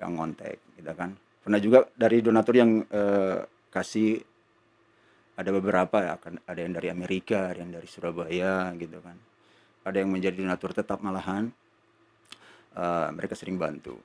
[0.00, 1.14] yang ngontek gitu kan.
[1.44, 4.22] Pernah juga dari donatur yang eh, kasih
[5.34, 9.18] ada beberapa ya kan ada yang dari Amerika, ada yang dari Surabaya gitu kan.
[9.84, 11.50] Ada yang menjadi donatur tetap malahan
[12.78, 13.98] eh, mereka sering bantu.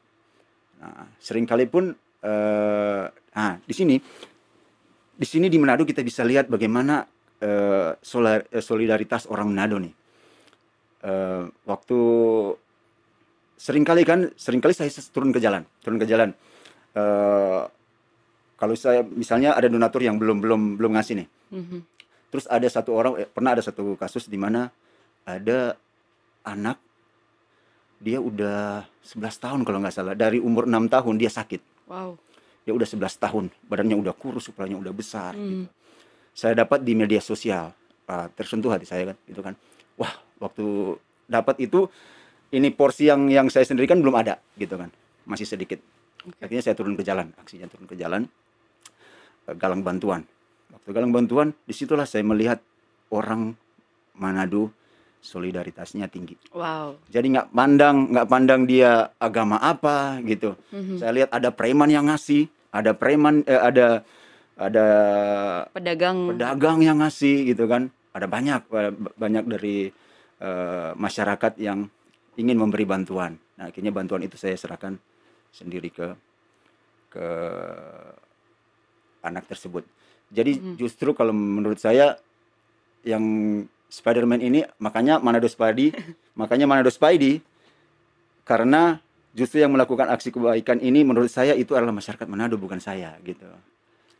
[0.79, 3.95] Nah, sering kali pun eh nah di sini
[5.15, 7.05] di sini di Manado kita bisa lihat bagaimana
[7.39, 7.91] eh,
[8.59, 9.93] solidaritas orang Manado nih.
[10.99, 11.99] Eh, waktu
[13.59, 16.31] sering kali kan sering kali saya turun ke jalan, turun ke jalan.
[16.95, 17.61] Eh,
[18.59, 21.27] kalau saya misalnya ada donatur yang belum belum belum ngasih nih.
[21.55, 21.79] Mhm.
[22.29, 24.67] Terus ada satu orang eh, pernah ada satu kasus di mana
[25.23, 25.79] ada
[26.43, 26.77] anak
[27.99, 31.87] dia udah 11 tahun kalau nggak salah dari umur enam tahun dia sakit.
[31.87, 32.15] Wow.
[32.63, 35.47] Dia udah 11 tahun, badannya udah kurus, kepalanya udah besar Hmm.
[35.47, 35.65] gitu.
[36.35, 37.73] Saya dapat di media sosial,
[38.07, 39.57] ah, tersentuh hati saya kan, gitu kan.
[39.99, 40.95] Wah, waktu
[41.27, 41.91] dapat itu
[42.55, 44.87] ini porsi yang yang saya sendiri kan belum ada gitu kan.
[45.27, 45.81] Masih sedikit.
[46.23, 46.39] Oke.
[46.39, 48.29] Akhirnya saya turun ke jalan, aksinya turun ke jalan.
[49.49, 50.21] Eh, Galang bantuan.
[50.69, 52.61] Waktu galang bantuan, di situlah saya melihat
[53.09, 53.57] orang
[54.19, 54.69] Manado
[55.19, 56.35] solidaritasnya tinggi.
[56.55, 56.99] Wow.
[57.11, 60.55] Jadi nggak pandang nggak pandang dia agama apa gitu.
[60.71, 60.99] Mhm.
[60.99, 64.03] Saya lihat ada preman yang ngasih, ada preman eh, ada
[64.59, 64.87] ada
[65.71, 66.35] Pedagang.
[66.35, 67.91] pedagang yang ngasih gitu kan.
[68.15, 69.77] Ada banyak eh, banyak dari
[70.39, 71.87] eh, masyarakat yang
[72.39, 73.35] ingin memberi bantuan.
[73.59, 74.95] Nah, akhirnya bantuan itu saya serahkan
[75.51, 76.07] sendiri ke
[77.11, 77.27] ke
[79.21, 79.83] anak tersebut.
[80.29, 80.75] Jadi Mhm.
[80.75, 82.19] justru kalau menurut saya
[83.01, 83.23] yang
[83.89, 85.89] Spider-Man ini makanya Manado Spidey,
[86.39, 87.41] makanya Manado Spidey
[88.43, 89.01] karena
[89.31, 93.45] justru yang melakukan aksi kebaikan ini menurut saya itu adalah masyarakat Manado bukan saya gitu.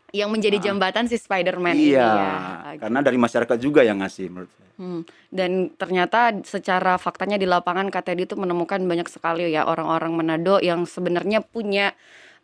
[0.10, 0.64] Yang menjadi Ah.
[0.66, 2.34] jembatan si Spider-Man ini Iya, ya.
[2.74, 2.82] Oke.
[2.82, 4.70] karena dari masyarakat juga yang ngasih menurut saya.
[4.80, 10.16] Hmm, dan ternyata secara faktanya di lapangan Kak Teddy itu menemukan banyak sekali ya orang-orang
[10.16, 11.94] Manado yang sebenarnya punya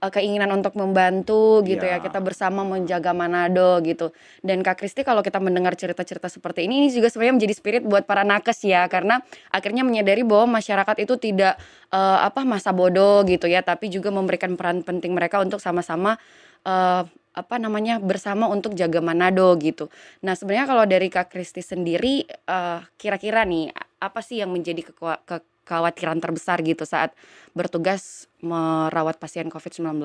[0.06, 2.06] eh, keinginan untuk membantu gitu ya Iya.
[2.06, 4.14] kita bersama menjaga Manado gitu
[4.46, 8.06] dan Kak Kristi kalau kita mendengar cerita-cerita seperti ini ini juga sebenarnya menjadi spirit buat
[8.06, 11.58] para nakes ya karena akhirnya menyadari bahwa masyarakat itu tidak
[11.90, 16.22] eh, apa masa bodoh gitu ya tapi juga memberikan peran penting mereka untuk sama-sama
[16.62, 17.04] eh,
[17.36, 19.92] apa namanya bersama untuk jaga Manado gitu.
[20.24, 22.24] Nah, sebenarnya kalau dari Kak Kristi sendiri,
[22.96, 25.20] kira-kira nih apa sih yang menjadi kekwa-
[25.66, 27.18] kekhawatiran terbesar gitu saat
[27.58, 29.98] bertugas merawat pasien COVID-19?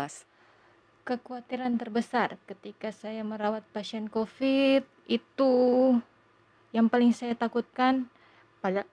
[1.04, 5.52] Kekhawatiran terbesar ketika saya merawat pasien COVID itu
[6.72, 8.08] yang paling saya takutkan
[8.64, 8.88] pada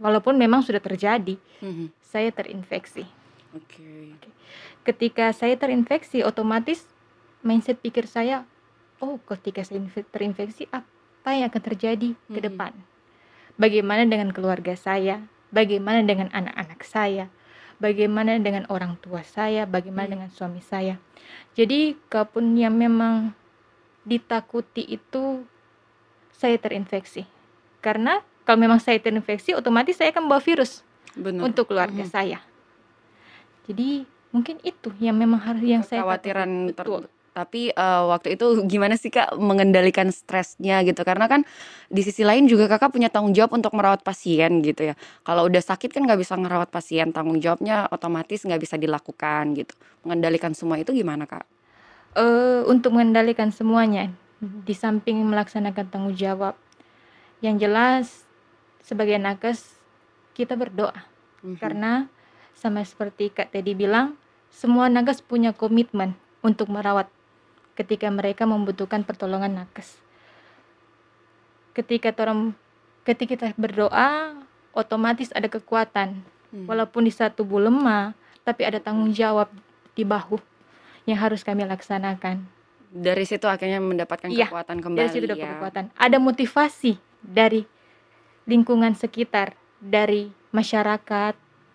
[0.00, 3.04] walaupun memang sudah terjadi, Mhm, saya terinfeksi.
[3.52, 4.16] Oke.
[4.84, 6.84] Ketika saya terinfeksi, otomatis
[7.40, 8.44] mindset pikir saya,
[9.00, 12.46] oh ketika saya infe- terinfeksi apa yang akan terjadi ke Mhm.
[12.52, 12.72] depan?
[13.56, 15.24] Bagaimana dengan keluarga saya?
[15.50, 17.30] Bagaimana dengan anak-anak saya?
[17.76, 19.68] Bagaimana dengan orang tua saya?
[19.68, 20.14] Bagaimana Hmm.
[20.16, 20.96] dengan suami saya?
[21.52, 23.36] Jadi, kalaupun yang memang
[24.06, 25.44] ditakuti itu
[26.32, 27.24] saya terinfeksi.
[27.84, 30.80] Karena kalau memang saya terinfeksi, otomatis saya akan bawa virus
[31.16, 31.48] Benar.
[31.52, 32.10] untuk keluarga Mhm.
[32.10, 32.38] saya.
[33.66, 36.38] Jadi, mungkin itu yang memang harus yang saya ter-
[36.72, 37.10] Betul.
[37.36, 41.04] Tapi eh, waktu itu gimana sih Kak mengendalikan stresnya gitu?
[41.04, 41.44] Karena kan
[41.92, 44.94] di sisi lain juga Kakak punya tanggung jawab untuk merawat pasien gitu ya.
[45.20, 49.76] Kalau udah sakit kan nggak bisa ngerawat pasien, tanggung jawabnya otomatis nggak bisa dilakukan gitu.
[50.08, 51.44] Mengendalikan semua itu gimana Kak?
[52.16, 54.08] Eh, untuk mengendalikan semuanya,
[54.40, 56.56] di samping melaksanakan tanggung jawab,
[57.44, 58.24] yang jelas
[58.80, 59.76] sebagai nakes
[60.32, 60.96] kita berdoa
[61.44, 61.60] Mhm.
[61.60, 61.92] karena
[62.56, 64.16] sama seperti Kak Teddy bilang,
[64.48, 67.12] semua nakes punya komitmen untuk merawat
[67.76, 70.00] ketika mereka membutuhkan pertolongan nakes.
[71.76, 72.56] Ketika orang
[73.04, 74.32] ketika kita berdoa,
[74.72, 76.24] otomatis ada kekuatan.
[76.50, 76.66] Hmm.
[76.66, 79.52] Walaupun di saat tubuh lemah, tapi ada tanggung jawab
[79.92, 80.40] di bahu
[81.04, 82.48] yang harus kami laksanakan.
[82.90, 85.52] Dari situ akhirnya mendapatkan Iya, kekuatan kembali Dari situ dapat ya.
[85.58, 85.84] kekuatan.
[86.00, 87.62] Ada motivasi dari
[88.48, 89.52] lingkungan sekitar,
[89.82, 91.34] dari masyarakat,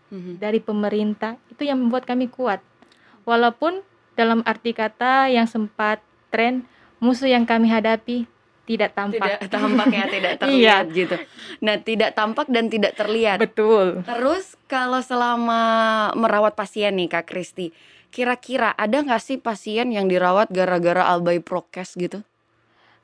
[0.09, 0.41] Mhm.
[0.41, 1.37] dari pemerintah.
[1.51, 2.63] Itu yang membuat kami kuat.
[3.23, 6.63] Walaupun dalam arti kata yang sempat tren,
[6.99, 8.27] musuh yang kami hadapi
[8.63, 9.41] tidak tampak.
[9.41, 10.39] Tidak tampak ya, tidak Iya.
[10.39, 11.15] terlihat gitu.
[11.59, 13.37] Nah, tidak tampak dan tidak terlihat.
[13.41, 14.05] Betul.
[14.05, 15.61] Terus kalau selama
[16.15, 17.73] merawat pasien nih Kak Kristi,
[18.13, 22.23] kira-kira ada nggak sih pasien yang dirawat gara-gara abai prokes gitu?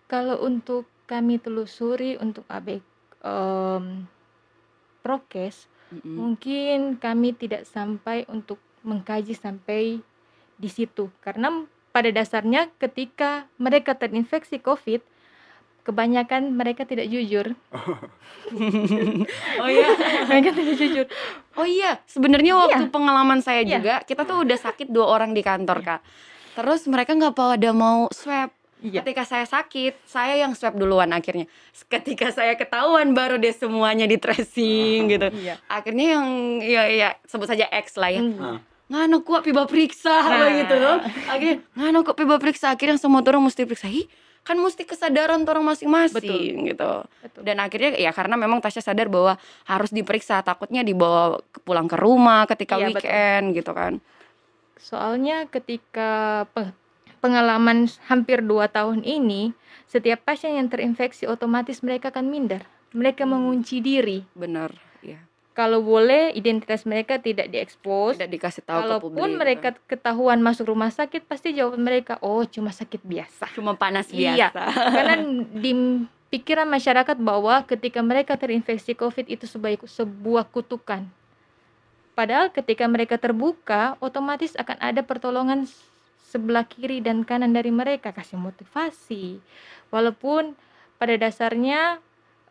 [0.07, 2.79] Kalau untuk kami telusuri untuk AB
[3.23, 4.07] em,
[5.01, 6.15] prokes, Mm-mm.
[6.15, 9.99] mungkin kami tidak sampai untuk mengkaji sampai
[10.57, 15.01] di situ karena pada dasarnya ketika mereka terinfeksi COVID
[15.87, 17.55] kebanyakan mereka tidak jujur.
[19.59, 19.91] Oh iya.
[20.31, 21.05] Mereka tidak jujur.
[21.59, 23.75] Oh iya, sebenarnya waktu pengalaman saya Iya.
[23.75, 26.01] juga, kita tuh udah sakit dua orang di kantor, Kak.
[26.55, 28.55] Terus mereka nggak pada mau swab.
[28.79, 29.03] Iya.
[29.03, 31.49] Ketika saya sakit, saya yang swab duluan akhirnya.
[31.91, 35.27] Ketika saya ketahuan baru deh semuanya di tracing gitu.
[35.27, 35.59] Iya.
[35.67, 36.27] Akhirnya yang
[36.63, 38.21] ya ya sebut saja X lah ya.
[38.23, 38.39] Hmm.
[38.39, 38.59] Ah.
[38.87, 40.47] Ngano kok piba periksa Nah.
[40.47, 40.97] begitu loh.
[41.27, 43.91] Akhirnya ngano kok piba periksa akhirnya semua orang mesti periksa.
[43.91, 44.07] Hi,
[44.41, 46.91] kan mesti kesadaran orang masing-masing gitu.
[47.19, 47.41] Betul.
[47.43, 51.35] Dan akhirnya ya karena memang Tasya sadar bahwa harus diperiksa, takutnya dibawa
[51.67, 53.03] pulang ke rumah ketika Iya, betul.
[53.03, 53.93] weekend gitu kan.
[54.79, 56.71] Soalnya ketika pe-
[57.19, 59.51] pengalaman hampir dua tahun ini,
[59.83, 62.63] setiap pasien yang terinfeksi otomatis mereka akan minder.
[62.95, 63.35] Mereka Hmm.
[63.35, 64.23] mengunci diri.
[64.31, 64.71] Bener,
[65.03, 65.19] ya.
[65.57, 68.13] Kalau boleh identitas mereka tidak diekspos.
[68.13, 69.25] Tidak dikasih tahu ke Kalaupun publik.
[69.25, 69.81] gitu mereka kan.
[69.89, 73.49] ketahuan masuk rumah sakit, pasti jawaban mereka, oh cuma sakit biasa.
[73.51, 74.53] cuma panas Iya.
[74.53, 74.61] biasa.
[74.95, 75.15] Karena
[75.49, 75.71] di
[76.29, 81.09] pikiran masyarakat bahwa ketika mereka terinfeksi COVID itu sebagai sebuah kutukan.
[82.13, 85.65] Padahal ketika mereka terbuka, otomatis akan ada pertolongan
[86.23, 89.41] sebelah kiri dan kanan dari mereka kasih motivasi.
[89.89, 90.53] Walaupun
[90.97, 91.97] pada dasarnya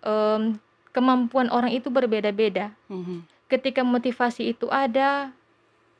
[0.00, 0.58] em,
[0.96, 2.72] kemampuan orang itu berbeda-beda.
[2.88, 3.28] Mhm.
[3.52, 5.36] Ketika motivasi itu ada,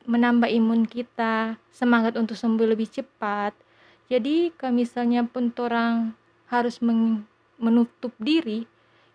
[0.09, 3.53] menambah imun kita, semangat untuk sembuh lebih cepat.
[4.09, 6.17] Jadi kalau misalnya pun orang
[6.49, 6.81] harus
[7.59, 8.65] menutup diri,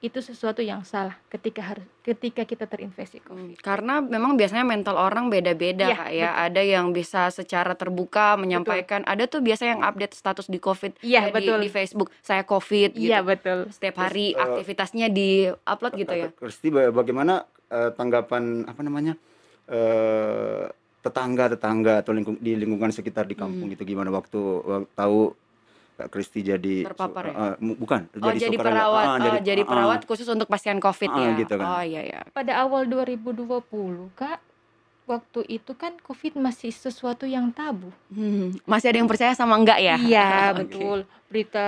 [0.03, 3.63] itu sesuatu yang salah ketika harus ketika kita terinfeksi Hmm, COVID.
[3.63, 6.31] Karena memang biasanya mental orang beda-beda Iya, kak ya.
[6.43, 9.07] Ada yang bisa secara terbuka menyampaikan.
[9.07, 11.59] Ada tuh biasa yang update status di COVID Iya, ya, di, betul.
[11.63, 12.11] di Facebook.
[12.19, 13.07] Saya COVID gitu.
[13.09, 13.71] Iya, betul.
[13.71, 16.29] Setiap hari Terus, eh, aktivitasnya di upload gitu ya.
[16.33, 19.15] Kristi ba- bagaimana eh, tanggapan apa namanya
[19.65, 20.67] eh,
[21.01, 23.75] tetangga-tetangga atau lingkung, di lingkungan sekitar di kampung Hmm.
[23.75, 25.35] gitu gimana waktu, waktu tahu
[26.03, 27.35] Kak Kristi jadi Terpapar ya?
[27.57, 31.09] mu- bukan Oh jadi sukarela- perawat, ah, oh, jadi ah, perawat khusus untuk pasien COVID
[31.09, 31.31] Ah, ya.
[31.39, 31.67] gitu kan.
[31.69, 32.21] Oh iya ya.
[32.29, 33.63] Pada awal 2020,
[34.13, 34.43] Kak,
[35.05, 37.95] waktu itu kan COVID masih sesuatu yang tabu.
[38.09, 39.95] Hmm, Masih ada yang percaya sama enggak ya?
[39.97, 40.59] Iya, Oke.
[40.61, 40.99] betul.
[41.29, 41.67] Berita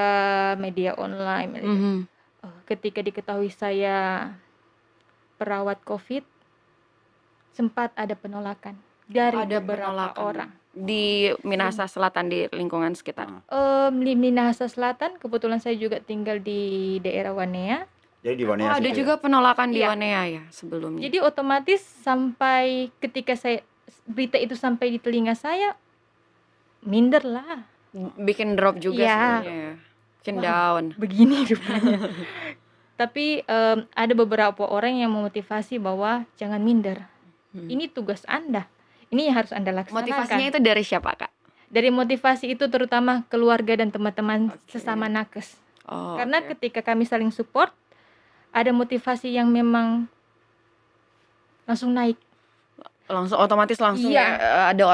[0.56, 1.50] media online.
[1.52, 1.94] media Mhm.
[2.42, 4.28] Eh, ketika diketahui saya
[5.34, 6.26] perawat COVID,
[7.50, 8.74] sempat ada penolakan
[9.04, 10.18] dari Ada beberapa penolakan.
[10.20, 10.50] orang.
[10.74, 11.04] Di
[11.40, 13.30] Minahasa Selatan di lingkungan sekitar.
[13.46, 17.86] Em, di Minahasa Selatan, kebetulan saya juga tinggal di daerah Wanea.
[18.20, 18.96] Jadi di Oh, Wanea ada situ ya?
[18.98, 19.88] juga penolakan di Iya.
[19.88, 21.00] Wanea ya sebelumnya.
[21.00, 23.62] Jadi otomatis sampai ketika saya
[24.04, 25.78] berita itu sampai di telinga saya,
[26.82, 27.70] minder lah.
[28.18, 29.14] bikin drop juga Iya.
[29.14, 29.74] sebenarnya ya.
[30.18, 30.42] Bikin Wah.
[30.42, 30.84] down.
[30.98, 31.98] Begini rupanya.
[33.00, 37.06] Tapi em, ada beberapa orang yang memotivasi bahwa jangan minder.
[37.50, 37.70] Hmm.
[37.70, 38.66] Ini tugas Anda.
[39.12, 40.04] Ini yang harus Anda laksanakan.
[40.06, 41.32] Motivasinya itu dari siapa kak?
[41.74, 44.78] dari motivasi itu terutama keluarga dan teman-teman Oke.
[44.78, 46.56] sesama nakes Oh, karena oke.
[46.56, 47.68] ketika kami saling support
[48.54, 50.06] ada motivasi yang memang
[51.66, 52.16] langsung naik
[53.04, 54.24] langsung otomatis langsung Iya.
[54.24, 54.84] ya, eh, ada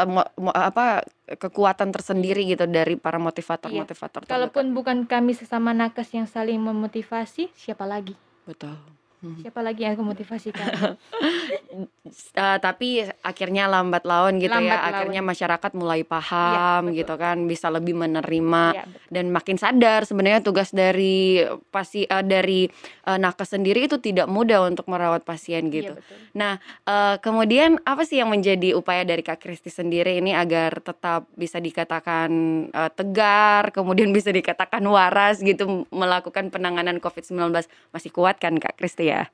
[0.51, 1.07] apa
[1.39, 3.87] kekuatan tersendiri gitu dari para motivator Iya.
[3.87, 8.17] motivator kalaupun bukan kami sesama nakes yang saling memotivasi siapa lagi
[8.49, 8.75] betul.
[9.21, 10.73] Siapa lagi yang akan memotivasi kami
[12.11, 14.91] Eh, tapi akhirnya lambat laun gitu Lambat ya laun.
[14.91, 16.99] akhirnya masyarakat mulai paham betul.
[16.99, 19.11] gitu kan bisa lebih menerima ya, betul.
[19.14, 21.39] dan makin sadar sebenarnya tugas dari
[21.71, 22.66] pasi eh, dari
[23.07, 26.59] eh, nakes sendiri itu tidak mudah untuk merawat pasien Iya, gitu betul.
[26.91, 31.62] Eh, kemudian apa sih yang menjadi upaya dari Kak Kristi sendiri ini agar tetap bisa
[31.62, 32.31] dikatakan
[32.75, 37.55] eh, tegar, kemudian bisa dikatakan waras gitu melakukan penanganan COVID-19
[37.95, 39.25] masih kuat kan Kak Kristi ya?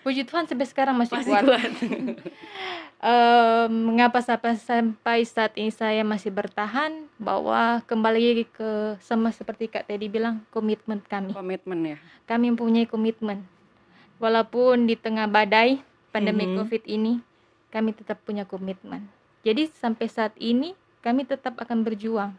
[0.00, 1.66] puji Tuhan sampai sekarang masih, Masih kuat, kuat.
[3.66, 10.06] Mengapa sampai sampai saat ini saya masih bertahan bahwa kembali ke sama seperti Kak Teddy
[10.06, 11.98] bilang komitmen kami Komitmen ya.
[12.24, 13.42] kami mempunyai komitmen.
[14.16, 16.54] Walaupun di tengah badai pandemi Mhm.
[16.56, 17.20] Covid ini,
[17.68, 19.04] kami tetap punya komitmen.
[19.44, 20.72] Jadi sampai saat ini
[21.02, 22.32] kami tetap akan berjuang.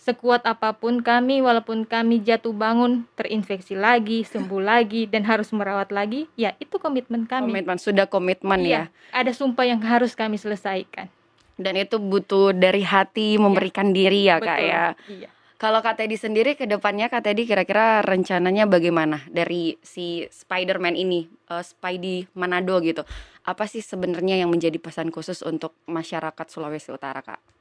[0.00, 5.92] Sekuat apa pun kami, walaupun kami jatuh bangun, terinfeksi lagi, sembuh lagi, dan harus merawat
[5.92, 7.52] lagi, ya itu komitmen kami.
[7.52, 8.88] Komitmen sudah komitmen ya.
[8.88, 11.12] Iya, ada sumpah yang harus kami selesaikan.
[11.60, 14.72] Dan itu butuh dari hati memberikan diri ya Kak Betul.
[14.72, 14.84] ya.
[15.04, 15.28] Iya.
[15.60, 21.28] Kalau Kak Teddy sendiri ke depannya Kak Teddy kira-kira rencananya bagaimana dari si Spider-Man ini,
[21.28, 23.04] eh, Spidey Manado gitu.
[23.44, 27.60] Apa sih sebenarnya yang menjadi pesan khusus untuk masyarakat Sulawesi Utara, Kak?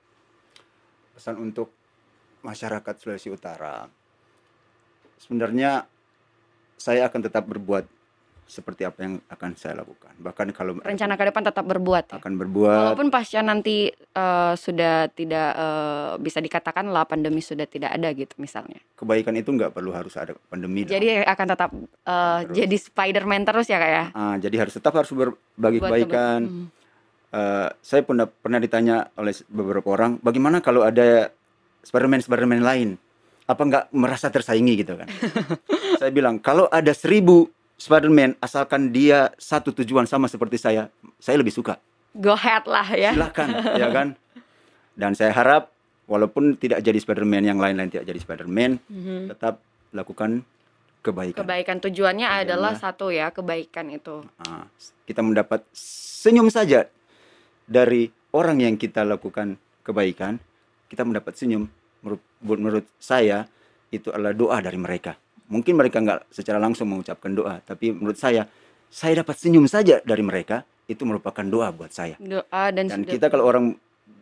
[1.19, 1.75] pesan untuk
[2.41, 3.87] masyarakat Sulawesi Utara.
[5.17, 5.83] Sebenarnya
[6.75, 7.83] saya akan tetap berbuat
[8.49, 10.09] seperti apa yang akan saya lakukan.
[10.17, 12.17] Bahkan kalau Rencana ke depan tetap berbuat ya?
[12.17, 17.93] akan berbuat Walaupun pasca nanti eh, sudah tidak eh, bisa dikatakan lah pandemi sudah tidak
[17.93, 18.81] ada gitu misalnya.
[18.97, 20.97] kebaikan itu nggak perlu harus ada pandemi dong.
[20.97, 22.51] Jadi akan tetap Terus.
[22.51, 24.05] jadi Spider-Man terus ya kak ya?
[24.11, 26.39] Ah, jadi harus tetap harus berbagi Buat kebaikan.
[26.41, 26.67] keba- Hmm.
[27.29, 31.29] Eh, saya pernah pernah ditanya oleh beberapa orang, bagaimana kalau ada
[31.81, 32.95] Spiderman Spiderman lain,
[33.45, 35.07] apa nggak merasa tersaingi gitu kan?
[36.01, 37.49] saya bilang kalau ada seribu
[37.79, 41.79] Spiderman asalkan dia satu tujuan sama seperti saya, saya lebih suka.
[42.11, 43.15] Go ahead lah ya.
[43.15, 43.47] Silakan,
[43.81, 44.07] ya kan?
[44.99, 45.71] Dan saya harap
[46.03, 49.31] walaupun tidak jadi Spiderman yang lain-lain tidak jadi Spiderman, Mhm.
[49.31, 49.63] tetap
[49.95, 50.43] lakukan
[50.99, 51.39] kebaikan.
[51.39, 54.27] Kebaikan tujuannya adalah satu ya kebaikan itu.
[54.43, 54.67] Ah,
[55.07, 56.91] kita mendapat senyum saja
[57.63, 59.55] dari orang yang kita lakukan
[59.87, 60.43] kebaikan,
[60.89, 61.69] kita mendapat senyum.
[62.01, 63.45] Menurut, menurut saya
[63.89, 65.15] itu adalah doa dari mereka.
[65.49, 68.45] Mungkin mereka nggak secara langsung mengucapkan doa, tapi menurut saya,
[68.89, 72.17] saya dapat senyum saja dari mereka itu merupakan doa buat saya.
[72.17, 73.65] Doa dan, Dan sudah- kita kalau orang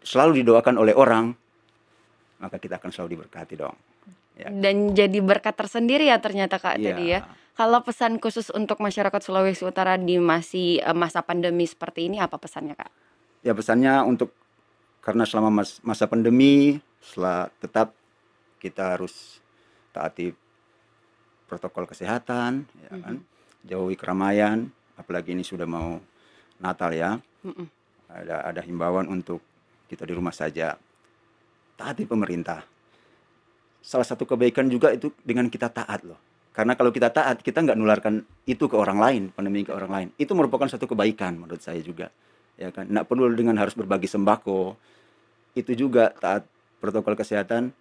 [0.04, 1.32] selalu didoakan oleh orang,
[2.38, 3.76] maka kita akan selalu diberkati dong.
[4.38, 4.54] Ya.
[4.54, 6.94] dan jadi berkat tersendiri ya ternyata kak Iya.
[6.94, 7.26] tadi ya.
[7.58, 12.38] Kalau pesan khusus untuk masyarakat Sulawesi Utara di masih eh, masa pandemi seperti ini apa
[12.38, 12.92] pesannya kak?
[13.42, 14.30] ya pesannya untuk
[15.08, 17.96] karena selama mas- masa pandemi setelah tetap
[18.60, 19.40] kita harus
[19.96, 20.36] taati
[21.48, 23.16] protokol kesehatan ya kan?
[23.64, 24.68] Jauhi keramaian
[25.00, 26.04] apalagi ini sudah mau
[26.60, 27.16] Natal ya.
[27.48, 27.72] Mm-mm.
[28.12, 29.40] ada ada himbauan untuk
[29.88, 30.76] kita di rumah saja.
[31.80, 32.68] Taati pemerintah.
[33.80, 36.20] Salah satu kebaikan juga itu dengan kita taat loh.
[36.52, 40.08] Karena kalau kita taat kita nggak nularkan itu ke orang lain pandemi ke orang lain.
[40.20, 42.12] Itu merupakan satu kebaikan menurut saya juga
[42.60, 42.92] ya kan?
[42.92, 44.76] Nggak perlu dengan harus berbagi sembako
[45.58, 46.46] itu juga taat
[46.78, 47.74] protokol kesehatan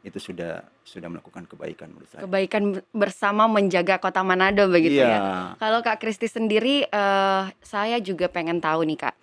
[0.00, 5.20] itu sudah sudah melakukan kebaikan menurut saya Kebaikan bersama menjaga kota Manado begitu iya ya.
[5.60, 9.14] Kalau Kak Kristi sendiri, eh, saya juga pengen tahu nih Kak,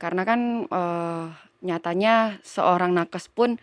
[0.00, 1.26] karena kan eh,
[1.62, 3.60] nyatanya seorang nakes pun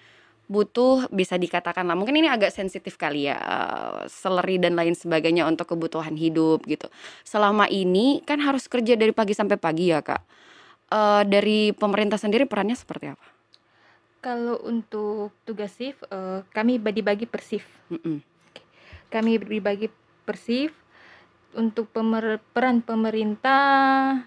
[0.50, 5.50] butuh bisa dikatakan lah, mungkin ini agak sensitif kali ya, eh, seleri dan lain sebagainya
[5.50, 6.86] untuk kebutuhan hidup gitu.
[7.26, 10.22] Selama ini kan harus kerja dari pagi sampai pagi ya Kak.
[10.90, 13.39] Eh, dari pemerintah sendiri perannya seperti apa?
[14.20, 17.70] Kalau untuk tugas shift, eh, kami dibagi per shift.
[19.08, 19.88] Kami dibagi
[20.28, 20.76] per shift.
[21.50, 24.22] Untuk pemer- peran pemerintah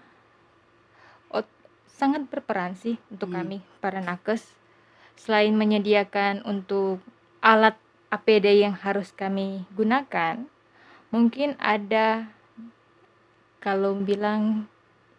[1.31, 3.37] ot- sangat berperan sih untuk Hmm.
[3.39, 4.43] kami para nakes.
[5.15, 6.99] Selain menyediakan untuk
[7.39, 7.79] alat
[8.11, 10.45] APD yang harus kami gunakan,
[11.15, 12.27] mungkin ada
[13.63, 14.67] kalau bilang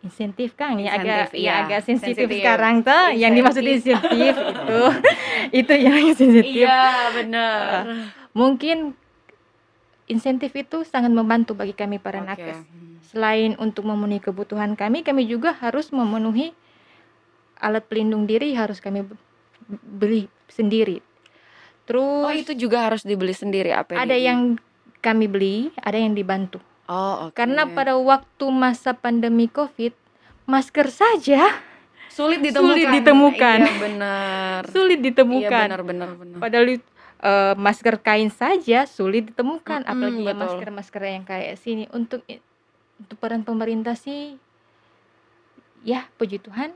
[0.05, 1.55] insentif kan ya agak Insentif, ya iya.
[1.65, 2.39] agak sensitif Sensitif.
[2.39, 3.97] sekarang tuh yang dimaksud Insentif.
[3.97, 4.81] insentif itu
[5.55, 7.83] itu yang sensitif Iya benar.
[8.31, 8.93] mungkin
[10.05, 12.29] insentif itu sangat membantu bagi kami para Oke.
[12.29, 12.59] nakes
[13.07, 16.53] selain untuk memenuhi kebutuhan kami kami juga harus memenuhi
[17.57, 19.09] alat pelindung diri harus kami
[19.67, 21.01] beli sendiri
[21.85, 23.97] terus Oh itu juga harus dibeli sendiri APD?
[23.97, 24.61] ada yang
[25.01, 27.37] kami beli ada yang dibantu Oh oke.
[27.39, 29.97] karena pada waktu masa pandemi covid
[30.45, 31.49] masker saja
[32.13, 32.71] sulit ditemukan.
[32.79, 33.59] Sulit ditemukan.
[33.59, 34.61] Iya benar.
[34.71, 36.39] sulit Iya ditemukan benar benar benar.
[36.39, 40.43] Padahal eh, masker kain saja sulit ditemukan, Mm-mm, apalagi yang betul.
[40.47, 41.91] masker-masker yang kayak sini.
[41.91, 42.23] Untuk
[43.01, 44.39] untuk peran pemerintah sih,
[45.83, 46.71] ya puji Tuhan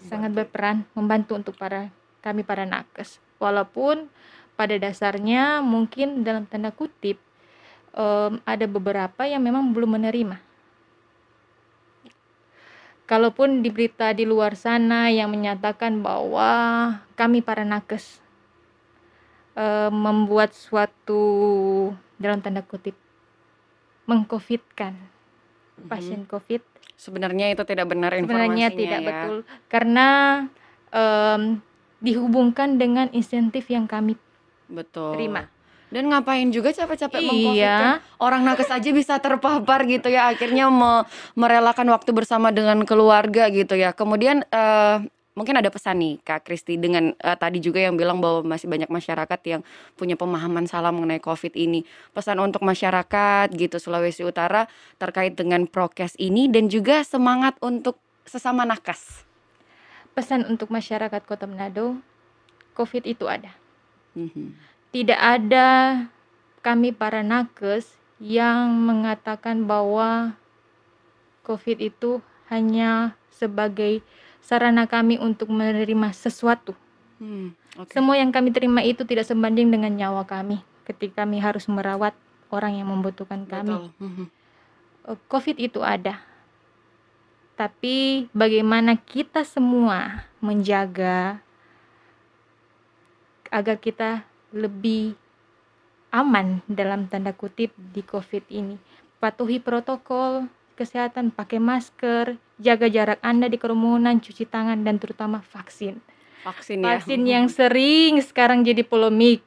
[0.00, 0.38] sangat Membantu.
[0.40, 1.92] berperan membantu untuk para
[2.24, 3.20] kami para nakes.
[3.36, 4.08] Walaupun
[4.56, 7.20] pada dasarnya mungkin dalam tanda kutip
[7.94, 10.36] em, ada beberapa yang memang belum menerima.
[13.10, 16.50] Kalaupun di berita di luar sana yang menyatakan bahwa
[17.18, 18.22] kami para nakes
[19.58, 21.22] eh, membuat suatu
[22.20, 22.94] dalam tanda kutip
[24.06, 24.94] mengcovidkan
[25.86, 26.62] pasien covid
[27.00, 29.08] Sebenarnya itu tidak benar sebenarnya informasinya tidak ya.
[29.08, 29.36] betul
[29.72, 30.08] karena
[30.92, 31.42] em,
[32.04, 34.20] dihubungkan dengan insentif yang kami
[34.68, 35.16] Betul.
[35.16, 35.48] terima.
[35.90, 37.26] Dan ngapain juga capek-capek Iya.
[37.26, 41.02] mengcovidkan orang nakes aja bisa terpapar gitu ya akhirnya me-
[41.34, 43.90] merelakan waktu bersama dengan keluarga gitu ya.
[43.90, 44.96] Kemudian eh,
[45.30, 48.86] mungkin ada pesan nih Kak Kristi dengan eh, tadi juga yang bilang bahwa masih banyak
[48.86, 51.82] masyarakat yang punya pemahaman salah mengenai Covid ini.
[52.10, 58.62] Pesan untuk masyarakat gitu Sulawesi Utara terkait dengan prokes ini dan juga semangat untuk sesama
[58.62, 59.26] nakes.
[60.10, 61.98] Pesan untuk masyarakat Kota Manado,
[62.74, 63.50] Covid itu ada.
[64.14, 64.54] Mhm.
[64.90, 65.68] Tidak ada
[66.60, 70.36] kami para nakes yang mengatakan bahwa
[71.46, 72.20] Covid itu
[72.52, 74.04] hanya sebagai
[74.44, 76.76] sarana kami untuk menerima sesuatu.
[77.22, 77.92] Hmm, oke.
[77.94, 82.12] Semua yang kami terima itu tidak sebanding dengan nyawa kami ketika kami harus merawat
[82.50, 83.70] orang yang membutuhkan kami.
[83.70, 84.02] Betul.
[84.02, 84.26] Mhm.
[85.06, 86.18] eh, COVID itu ada.
[87.54, 91.44] Tapi bagaimana kita semua menjaga
[93.52, 95.14] agar kita lebih
[96.10, 98.76] aman dalam tanda kutip di COVID ini.
[99.22, 106.00] Patuhi protokol kesehatan, pakai masker, jaga jarak Anda di kerumunan, cuci tangan dan terutama vaksin.
[106.40, 106.96] Vaksin ya.
[106.96, 109.44] Vaksin yang sering sekarang jadi polemik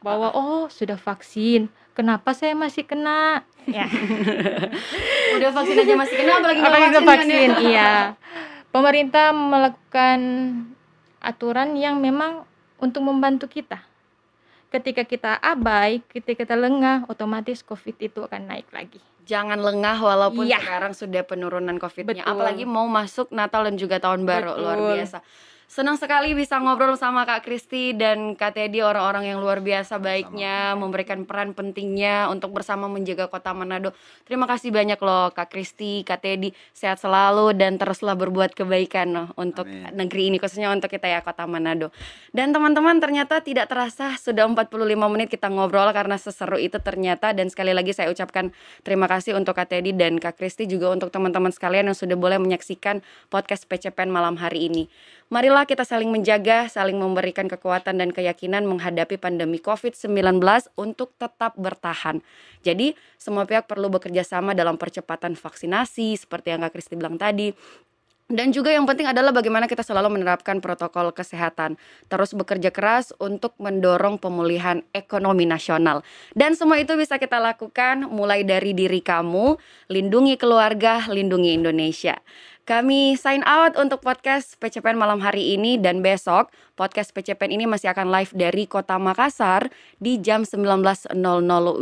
[0.00, 3.44] bahwa oh sudah vaksin, kenapa saya masih kena?
[3.68, 3.84] Ya.
[5.36, 7.04] Udah vaksin aja masih kena apalagi nggak vaksin, kan ya?
[7.12, 7.92] vaksin, iya.
[8.72, 10.18] Pemerintah melakukan
[11.20, 12.48] aturan yang memang
[12.80, 13.89] untuk membantu kita.
[14.70, 19.02] Ketika kita abai, ketika kita lengah, otomatis COVID itu akan naik lagi.
[19.26, 20.62] Jangan lengah walaupun Iya.
[20.62, 22.22] sekarang sudah penurunan COVID-nya.
[22.22, 24.90] Apalagi mau masuk Natal dan juga Tahun Baru luar Betul.
[24.94, 25.18] biasa.
[25.70, 30.74] Senang sekali bisa ngobrol sama Kak Kristi dan Kak Teddy orang-orang yang luar biasa baiknya
[30.74, 33.94] memberikan peran pentingnya untuk bersama menjaga Kota Manado.
[34.26, 36.50] Terima kasih banyak loh Kak Kristi, Kak Teddy.
[36.74, 39.94] Sehat selalu dan teruslah berbuat kebaikan loh untuk Amin.
[39.94, 41.94] negeri ini khususnya untuk kita ya Kota Manado.
[42.34, 44.74] Dan teman-teman ternyata tidak terasa sudah 45
[45.06, 48.50] menit kita ngobrol karena seseru itu ternyata dan sekali lagi saya ucapkan
[48.82, 52.42] terima kasih untuk Kak Teddy dan Kak Kristi juga untuk teman-teman sekalian yang sudah boleh
[52.42, 54.90] menyaksikan podcast PCPN malam hari ini.
[55.30, 60.42] Marilah kita saling menjaga, saling memberikan kekuatan dan keyakinan menghadapi pandemi COVID-19
[60.74, 62.18] untuk tetap bertahan.
[62.66, 67.54] Jadi, semua pihak perlu bekerja sama dalam percepatan vaksinasi seperti yang Kak Kristi bilang tadi.
[68.30, 71.78] Dan juga yang penting adalah bagaimana kita selalu menerapkan protokol kesehatan.
[72.10, 76.02] Terus bekerja keras untuk mendorong pemulihan ekonomi nasional.
[76.34, 79.58] Dan semua itu bisa kita lakukan mulai dari diri kamu,
[79.90, 82.18] lindungi keluarga, lindungi Indonesia.
[82.70, 87.90] Kami sign out untuk podcast PCPN malam hari ini dan besok podcast PCPN ini masih
[87.90, 91.10] akan live dari Kota Makassar di jam 19.00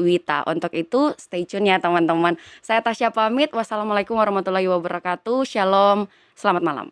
[0.00, 0.48] WITA.
[0.48, 2.40] Untuk itu stay tune ya teman-teman.
[2.64, 3.52] Saya Tasya pamit.
[3.52, 5.44] Wassalamualaikum warahmatullahi wabarakatuh.
[5.44, 6.08] Shalom.
[6.32, 6.86] Selamat malam.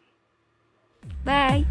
[1.24, 1.64] Bye.